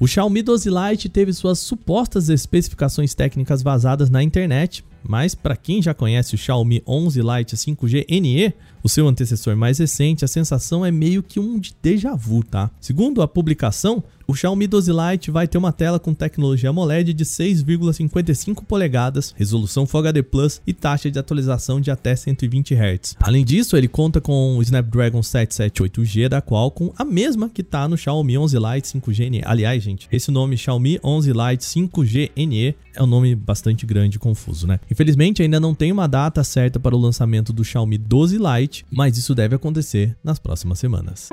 O 0.00 0.06
Xiaomi 0.06 0.42
12 0.42 0.68
Lite 0.68 1.08
teve 1.08 1.32
suas 1.32 1.60
supostas 1.60 2.28
especificações 2.28 3.14
técnicas 3.14 3.62
vazadas 3.62 4.10
na 4.10 4.22
internet, 4.22 4.84
mas 5.08 5.34
para 5.34 5.56
quem 5.56 5.80
já 5.80 5.94
conhece 5.94 6.34
o 6.34 6.38
Xiaomi 6.38 6.82
11 6.86 7.20
Lite 7.22 7.56
5G 7.56 8.20
NE, 8.20 8.52
o 8.82 8.88
seu 8.88 9.08
antecessor 9.08 9.56
mais 9.56 9.78
recente, 9.78 10.24
a 10.24 10.28
sensação 10.28 10.84
é 10.84 10.90
meio 10.90 11.22
que 11.22 11.40
um 11.40 11.58
de 11.58 11.74
déjà 11.82 12.14
vu, 12.14 12.44
tá? 12.44 12.70
Segundo 12.78 13.22
a 13.22 13.26
publicação, 13.26 14.04
o 14.30 14.34
Xiaomi 14.34 14.66
12 14.66 14.92
Lite 14.92 15.30
vai 15.30 15.48
ter 15.48 15.56
uma 15.56 15.72
tela 15.72 15.98
com 15.98 16.12
tecnologia 16.12 16.68
AMOLED 16.68 17.14
de 17.14 17.24
6,55 17.24 18.62
polegadas, 18.62 19.34
resolução 19.34 19.86
Full 19.86 20.00
HD 20.00 20.22
Plus 20.22 20.60
e 20.66 20.74
taxa 20.74 21.10
de 21.10 21.18
atualização 21.18 21.80
de 21.80 21.90
até 21.90 22.14
120 22.14 22.74
Hz. 22.74 23.16
Além 23.22 23.42
disso, 23.42 23.74
ele 23.74 23.88
conta 23.88 24.20
com 24.20 24.58
o 24.58 24.62
Snapdragon 24.62 25.20
778G 25.20 26.28
da 26.28 26.42
Qualcomm, 26.42 26.92
a 26.98 27.06
mesma 27.06 27.48
que 27.48 27.62
está 27.62 27.88
no 27.88 27.96
Xiaomi 27.96 28.36
11 28.36 28.58
Lite 28.58 28.88
5G 28.88 29.30
NE. 29.30 29.42
Aliás, 29.46 29.82
gente, 29.82 30.06
esse 30.12 30.30
nome 30.30 30.58
Xiaomi 30.58 31.00
11 31.02 31.32
Lite 31.32 31.64
5G 31.64 32.30
NE 32.36 32.74
é 32.94 33.02
um 33.02 33.06
nome 33.06 33.34
bastante 33.34 33.86
grande 33.86 34.16
e 34.16 34.20
confuso, 34.20 34.66
né? 34.66 34.78
Infelizmente, 34.90 35.42
ainda 35.42 35.58
não 35.58 35.74
tem 35.74 35.90
uma 35.90 36.06
data 36.06 36.44
certa 36.44 36.78
para 36.78 36.94
o 36.94 37.00
lançamento 37.00 37.50
do 37.50 37.64
Xiaomi 37.64 37.96
12 37.96 38.36
Lite, 38.36 38.84
mas 38.90 39.16
isso 39.16 39.34
deve 39.34 39.56
acontecer 39.56 40.14
nas 40.22 40.38
próximas 40.38 40.78
semanas. 40.78 41.30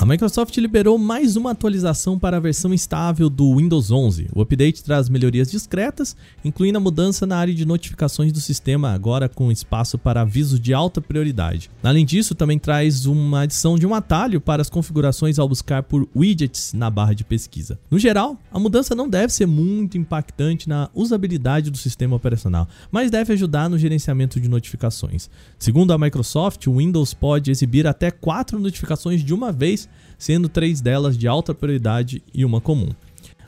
A 0.00 0.06
Microsoft 0.06 0.56
liberou 0.58 0.96
mais 0.96 1.34
uma 1.34 1.50
atualização 1.50 2.16
para 2.16 2.36
a 2.36 2.40
versão 2.40 2.72
estável 2.72 3.28
do 3.28 3.56
Windows 3.56 3.90
11. 3.90 4.28
O 4.32 4.40
update 4.40 4.84
traz 4.84 5.08
melhorias 5.08 5.50
discretas, 5.50 6.16
incluindo 6.44 6.78
a 6.78 6.80
mudança 6.80 7.26
na 7.26 7.36
área 7.36 7.52
de 7.52 7.66
notificações 7.66 8.30
do 8.30 8.40
sistema, 8.40 8.92
agora 8.92 9.28
com 9.28 9.50
espaço 9.50 9.98
para 9.98 10.20
avisos 10.20 10.60
de 10.60 10.72
alta 10.72 11.00
prioridade. 11.00 11.68
Além 11.82 12.06
disso, 12.06 12.36
também 12.36 12.60
traz 12.60 13.06
uma 13.06 13.40
adição 13.40 13.76
de 13.76 13.88
um 13.88 13.92
atalho 13.92 14.40
para 14.40 14.62
as 14.62 14.70
configurações 14.70 15.36
ao 15.36 15.48
buscar 15.48 15.82
por 15.82 16.08
widgets 16.14 16.72
na 16.72 16.88
barra 16.88 17.12
de 17.12 17.24
pesquisa. 17.24 17.76
No 17.90 17.98
geral, 17.98 18.38
a 18.52 18.60
mudança 18.60 18.94
não 18.94 19.08
deve 19.08 19.32
ser 19.32 19.46
muito 19.46 19.98
impactante 19.98 20.68
na 20.68 20.88
usabilidade 20.94 21.72
do 21.72 21.76
sistema 21.76 22.14
operacional, 22.14 22.68
mas 22.88 23.10
deve 23.10 23.32
ajudar 23.32 23.68
no 23.68 23.76
gerenciamento 23.76 24.38
de 24.38 24.48
notificações. 24.48 25.28
Segundo 25.58 25.92
a 25.92 25.98
Microsoft, 25.98 26.68
o 26.68 26.76
Windows 26.76 27.12
pode 27.14 27.50
exibir 27.50 27.84
até 27.84 28.12
quatro 28.12 28.60
notificações 28.60 29.24
de 29.24 29.34
uma 29.34 29.50
vez 29.50 29.87
sendo 30.18 30.48
três 30.48 30.80
delas 30.80 31.16
de 31.16 31.28
alta 31.28 31.54
prioridade 31.54 32.22
e 32.34 32.44
uma 32.44 32.60
comum. 32.60 32.90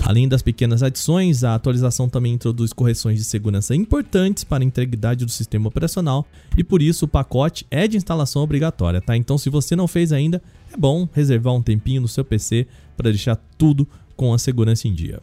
Além 0.03 0.27
das 0.27 0.43
pequenas 0.43 0.83
adições, 0.83 1.45
a 1.45 1.55
atualização 1.55 2.09
também 2.09 2.33
introduz 2.33 2.73
correções 2.73 3.19
de 3.19 3.25
segurança 3.25 3.75
importantes 3.75 4.45
para 4.45 4.65
a 4.65 4.67
integridade 4.67 5.25
do 5.25 5.31
sistema 5.31 5.69
operacional 5.69 6.27
e 6.57 6.65
por 6.65 6.81
isso 6.81 7.05
o 7.05 7.09
pacote 7.09 7.67
é 7.71 7.87
de 7.87 7.97
instalação 7.97 8.43
obrigatória, 8.43 9.01
tá? 9.01 9.17
Então, 9.17 9.37
se 9.37 9.51
você 9.51 9.77
não 9.77 9.87
fez 9.87 10.13
ainda, 10.13 10.43
é 10.73 10.77
bom 10.77 11.09
reservar 11.13 11.55
um 11.55 11.63
tempinho 11.63 12.01
no 12.01 12.09
seu 12.09 12.25
PC 12.25 12.67
para 12.97 13.11
deixar 13.11 13.37
tudo 13.59 13.87
com 14.17 14.33
a 14.33 14.39
segurança 14.39 14.89
em 14.89 14.95
dia. 14.95 15.21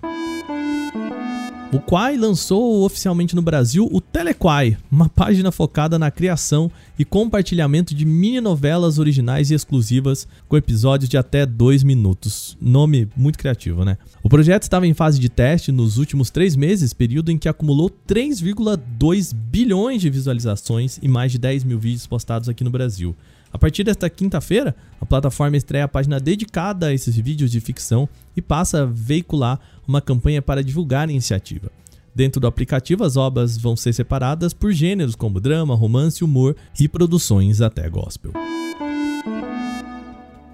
O 1.70 1.82
Quai 1.82 2.16
lançou 2.16 2.86
oficialmente 2.86 3.36
no 3.36 3.42
Brasil 3.42 3.90
o 3.92 4.00
Telequai, 4.00 4.78
uma 4.90 5.10
página 5.10 5.52
focada 5.52 6.00
na 6.00 6.10
criação 6.10 6.72
e 6.98 7.04
compartilhamento 7.04 7.94
de 7.94 8.06
mini 8.06 8.40
novelas 8.40 8.98
originais 8.98 9.52
e 9.52 9.54
exclusivas 9.54 10.26
com 10.48 10.56
episódios 10.56 11.10
de 11.10 11.18
até 11.18 11.46
2 11.46 11.84
minutos. 11.84 12.58
Nome 12.62 13.10
muito 13.18 13.38
criativo, 13.38 13.84
né? 13.84 13.98
O 14.24 14.30
projeto 14.30 14.64
estava 14.64 14.88
em 14.88 14.94
fase 14.94 15.20
de 15.20 15.28
teste 15.28 15.74
nos 15.74 15.98
últimos 15.98 16.30
três 16.30 16.56
meses, 16.56 16.94
período 16.94 17.32
em 17.32 17.38
que 17.38 17.50
acumulou 17.50 17.92
3,2 18.08 19.36
bilhões 19.36 20.02
de 20.02 20.10
visualizações 20.10 20.98
e 21.02 21.08
mais 21.10 21.34
de 21.34 21.38
10 21.38 21.66
mil 21.66 21.78
vídeos 21.78 22.08
postados 22.08 22.48
aqui 22.48 22.64
no 22.64 22.72
Brasil. 22.72 23.14
A 23.52 23.58
partir 23.58 23.84
desta 23.84 24.10
quinta-feira, 24.10 24.76
a 25.00 25.06
plataforma 25.06 25.58
estreia 25.58 25.86
a 25.86 25.88
página 25.88 26.20
dedicada 26.20 26.88
a 26.88 26.94
esses 26.94 27.16
vídeos 27.16 27.52
de 27.52 27.60
ficção 27.60 28.08
e 28.36 28.42
passa 28.42 28.84
a 28.84 28.86
veicular 28.86 29.60
uma 29.88 30.02
campanha 30.02 30.42
para 30.42 30.64
divulgar 30.64 31.08
a 31.08 31.12
iniciativa. 31.12 31.72
Dentro 32.14 32.42
do 32.42 32.48
aplicativo, 32.48 33.04
as 33.04 33.16
obras 33.16 33.58
vão 33.58 33.76
ser 33.76 33.94
separadas 33.94 34.52
por 34.52 34.74
gêneros 34.74 35.16
como 35.16 35.40
drama, 35.40 35.76
romance, 35.76 36.24
humor 36.24 36.56
e 36.80 36.88
produções 36.88 37.62
até 37.62 37.88
gospel. 37.88 38.34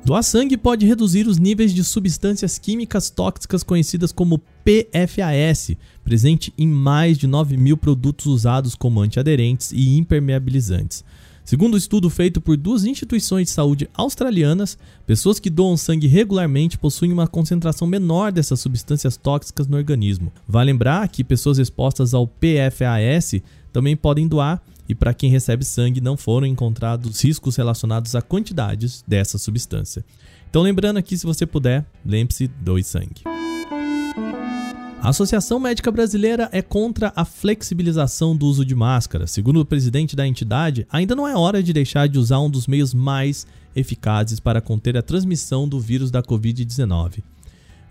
Doar 0.05 0.21
sangue 0.21 0.57
pode 0.57 0.85
reduzir 0.85 1.25
os 1.27 1.37
níveis 1.37 1.73
de 1.73 1.81
substâncias 1.81 2.57
químicas 2.59 3.09
tóxicas 3.09 3.63
conhecidas 3.63 4.11
como 4.11 4.41
PFAS, 4.65 5.77
presente 6.03 6.53
em 6.57 6.67
mais 6.67 7.17
de 7.17 7.25
9 7.25 7.55
mil 7.55 7.77
produtos 7.77 8.25
usados 8.25 8.75
como 8.75 8.99
antiaderentes 8.99 9.71
e 9.71 9.97
impermeabilizantes. 9.97 11.05
Segundo 11.45 11.73
um 11.73 11.77
estudo 11.77 12.09
feito 12.09 12.39
por 12.39 12.55
duas 12.55 12.85
instituições 12.85 13.47
de 13.47 13.53
saúde 13.53 13.89
australianas, 13.93 14.77
pessoas 15.05 15.39
que 15.39 15.49
doam 15.49 15.75
sangue 15.75 16.07
regularmente 16.07 16.77
possuem 16.77 17.11
uma 17.11 17.27
concentração 17.27 17.85
menor 17.85 18.31
dessas 18.31 18.61
substâncias 18.61 19.17
tóxicas 19.17 19.67
no 19.67 19.75
organismo. 19.75 20.31
Vale 20.47 20.71
lembrar 20.71 21.07
que 21.09 21.23
pessoas 21.23 21.57
expostas 21.57 22.13
ao 22.13 22.25
PFAS 22.25 23.41
também 23.73 23.95
podem 23.95 24.27
doar 24.27 24.61
e 24.87 24.95
para 24.95 25.13
quem 25.13 25.29
recebe 25.29 25.65
sangue 25.65 25.99
não 25.99 26.15
foram 26.15 26.47
encontrados 26.47 27.21
riscos 27.21 27.55
relacionados 27.55 28.15
a 28.15 28.21
quantidades 28.21 29.03
dessa 29.05 29.37
substância. 29.37 30.03
Então 30.49 30.61
lembrando 30.61 30.97
aqui, 30.97 31.17
se 31.17 31.25
você 31.25 31.45
puder, 31.45 31.85
lembre-se, 32.05 32.47
doe 32.47 32.83
sangue. 32.83 33.32
A 35.03 35.09
Associação 35.09 35.59
Médica 35.59 35.91
Brasileira 35.91 36.47
é 36.53 36.61
contra 36.61 37.11
a 37.13 37.25
flexibilização 37.25 38.33
do 38.33 38.45
uso 38.45 38.63
de 38.63 38.73
máscara. 38.73 39.27
Segundo 39.27 39.59
o 39.59 39.65
presidente 39.65 40.15
da 40.15 40.25
entidade, 40.25 40.87
ainda 40.89 41.13
não 41.13 41.27
é 41.27 41.35
hora 41.35 41.61
de 41.61 41.73
deixar 41.73 42.07
de 42.07 42.17
usar 42.17 42.39
um 42.39 42.49
dos 42.49 42.67
meios 42.67 42.93
mais 42.93 43.45
eficazes 43.75 44.39
para 44.39 44.61
conter 44.61 44.95
a 44.95 45.01
transmissão 45.01 45.67
do 45.67 45.77
vírus 45.77 46.09
da 46.09 46.23
Covid-19. 46.23 47.21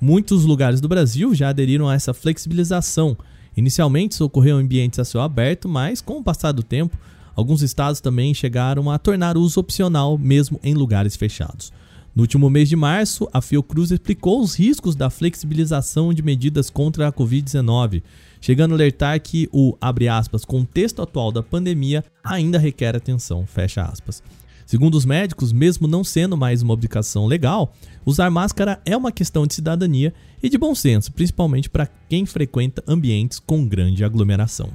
Muitos 0.00 0.46
lugares 0.46 0.80
do 0.80 0.88
Brasil 0.88 1.34
já 1.34 1.50
aderiram 1.50 1.86
a 1.86 1.92
essa 1.92 2.14
flexibilização. 2.14 3.14
Inicialmente 3.54 4.14
isso 4.14 4.24
ocorreu 4.24 4.58
em 4.58 4.64
ambientes 4.64 4.98
a 4.98 5.04
céu 5.04 5.20
aberto, 5.20 5.68
mas 5.68 6.00
com 6.00 6.16
o 6.16 6.24
passar 6.24 6.52
do 6.52 6.62
tempo, 6.62 6.96
alguns 7.36 7.60
estados 7.60 8.00
também 8.00 8.32
chegaram 8.32 8.90
a 8.90 8.98
tornar 8.98 9.36
o 9.36 9.42
uso 9.42 9.60
opcional 9.60 10.16
mesmo 10.16 10.58
em 10.64 10.72
lugares 10.72 11.14
fechados. 11.14 11.74
No 12.14 12.24
último 12.24 12.50
mês 12.50 12.68
de 12.68 12.76
março, 12.76 13.26
a 13.32 13.40
Fiocruz 13.40 13.90
explicou 13.90 14.42
os 14.42 14.54
riscos 14.54 14.94
da 14.94 15.08
flexibilização 15.08 16.12
de 16.12 16.22
medidas 16.22 16.68
contra 16.68 17.08
a 17.08 17.12
Covid-19, 17.12 18.02
chegando 18.38 18.72
a 18.72 18.74
alertar 18.74 19.18
que 19.18 19.48
o, 19.50 19.74
aspas, 20.08 20.44
contexto 20.44 21.00
atual 21.00 21.32
da 21.32 21.42
pandemia 21.42 22.04
ainda 22.22 22.58
requer 22.58 22.94
atenção, 22.94 23.46
Segundo 24.66 24.94
os 24.94 25.06
médicos, 25.06 25.52
mesmo 25.52 25.88
não 25.88 26.04
sendo 26.04 26.36
mais 26.36 26.60
uma 26.60 26.74
obrigação 26.74 27.26
legal, 27.26 27.74
usar 28.04 28.30
máscara 28.30 28.78
é 28.84 28.94
uma 28.94 29.10
questão 29.10 29.46
de 29.46 29.54
cidadania 29.54 30.12
e 30.42 30.50
de 30.50 30.58
bom 30.58 30.74
senso, 30.74 31.12
principalmente 31.12 31.70
para 31.70 31.88
quem 32.10 32.26
frequenta 32.26 32.84
ambientes 32.86 33.38
com 33.38 33.66
grande 33.66 34.04
aglomeração. 34.04 34.70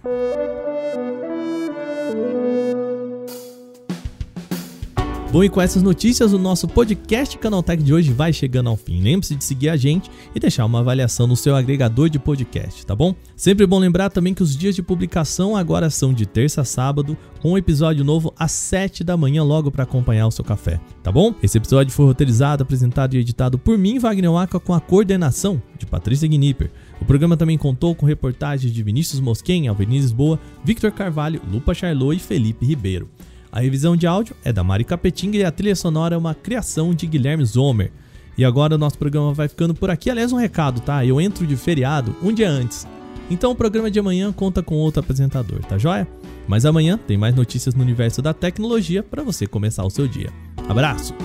Bom, 5.29 5.43
e 5.43 5.49
com 5.49 5.59
essas 5.59 5.83
notícias, 5.83 6.31
o 6.31 6.39
nosso 6.39 6.69
podcast 6.69 7.37
Canaltech 7.37 7.83
de 7.83 7.93
hoje 7.93 8.13
vai 8.13 8.31
chegando 8.31 8.69
ao 8.69 8.77
fim. 8.77 9.01
Lembre-se 9.01 9.35
de 9.35 9.43
seguir 9.43 9.67
a 9.67 9.75
gente 9.75 10.09
e 10.33 10.39
deixar 10.39 10.65
uma 10.65 10.79
avaliação 10.79 11.27
no 11.27 11.35
seu 11.35 11.53
agregador 11.53 12.09
de 12.09 12.17
podcast, 12.17 12.85
tá 12.85 12.95
bom? 12.95 13.13
Sempre 13.35 13.65
bom 13.65 13.77
lembrar 13.77 14.09
também 14.09 14.33
que 14.33 14.41
os 14.41 14.55
dias 14.55 14.73
de 14.73 14.81
publicação 14.81 15.57
agora 15.57 15.89
são 15.89 16.13
de 16.13 16.25
terça 16.25 16.61
a 16.61 16.63
sábado, 16.63 17.17
com 17.41 17.51
um 17.51 17.57
episódio 17.57 18.05
novo 18.05 18.33
às 18.39 18.53
7 18.53 19.03
da 19.03 19.17
manhã, 19.17 19.43
logo 19.43 19.69
para 19.69 19.83
acompanhar 19.83 20.27
o 20.27 20.31
seu 20.31 20.45
café, 20.45 20.79
tá 21.03 21.11
bom? 21.11 21.35
Esse 21.43 21.57
episódio 21.57 21.91
foi 21.91 22.05
roteirizado, 22.05 22.63
apresentado 22.63 23.15
e 23.15 23.19
editado 23.19 23.59
por 23.59 23.77
mim, 23.77 23.99
Wagner 23.99 24.31
Waka, 24.31 24.61
com 24.61 24.73
a 24.73 24.79
coordenação 24.79 25.61
de 25.77 25.85
Patrícia 25.85 26.27
Gnipper. 26.27 26.71
O 27.01 27.05
programa 27.05 27.35
também 27.35 27.57
contou 27.57 27.93
com 27.93 28.05
reportagens 28.05 28.71
de 28.71 28.81
Vinícius 28.81 29.19
Mosquen, 29.19 29.67
Alveniz 29.67 30.03
Lisboa, 30.03 30.39
Victor 30.63 30.91
Carvalho, 30.93 31.41
Lupa 31.51 31.73
Charlot 31.73 32.15
e 32.15 32.19
Felipe 32.19 32.65
Ribeiro. 32.65 33.09
A 33.57 33.59
revisão 33.59 33.97
de 33.97 34.05
áudio 34.05 34.35
é 34.43 34.53
da 34.53 34.63
Mari 34.63 34.83
Capetinga 34.83 35.35
e 35.35 35.43
a 35.43 35.49
trilha 35.51 35.75
sonora 35.75 36.13
é 36.13 36.17
uma 36.17 36.35
criação 36.35 36.93
de 36.93 37.07
Guilherme 37.07 37.43
Zomer. 37.43 37.91
E 38.37 38.45
agora 38.45 38.75
o 38.75 38.77
nosso 38.77 38.99
programa 38.99 39.33
vai 39.33 39.47
ficando 39.47 39.73
por 39.73 39.89
aqui. 39.89 40.11
Aliás, 40.11 40.31
um 40.31 40.37
recado, 40.37 40.79
tá? 40.79 41.03
Eu 41.03 41.19
entro 41.19 41.47
de 41.47 41.55
feriado 41.55 42.15
um 42.21 42.31
dia 42.31 42.47
antes. 42.47 42.87
Então 43.31 43.49
o 43.49 43.55
programa 43.55 43.89
de 43.89 43.97
amanhã 43.97 44.31
conta 44.31 44.61
com 44.61 44.75
outro 44.75 44.99
apresentador, 44.99 45.57
tá 45.61 45.75
joia? 45.75 46.07
Mas 46.47 46.65
amanhã 46.65 46.99
tem 46.99 47.17
mais 47.17 47.33
notícias 47.33 47.73
no 47.73 47.81
universo 47.81 48.21
da 48.21 48.31
tecnologia 48.31 49.01
para 49.01 49.23
você 49.23 49.47
começar 49.47 49.83
o 49.83 49.89
seu 49.89 50.07
dia. 50.07 50.29
Abraço! 50.69 51.15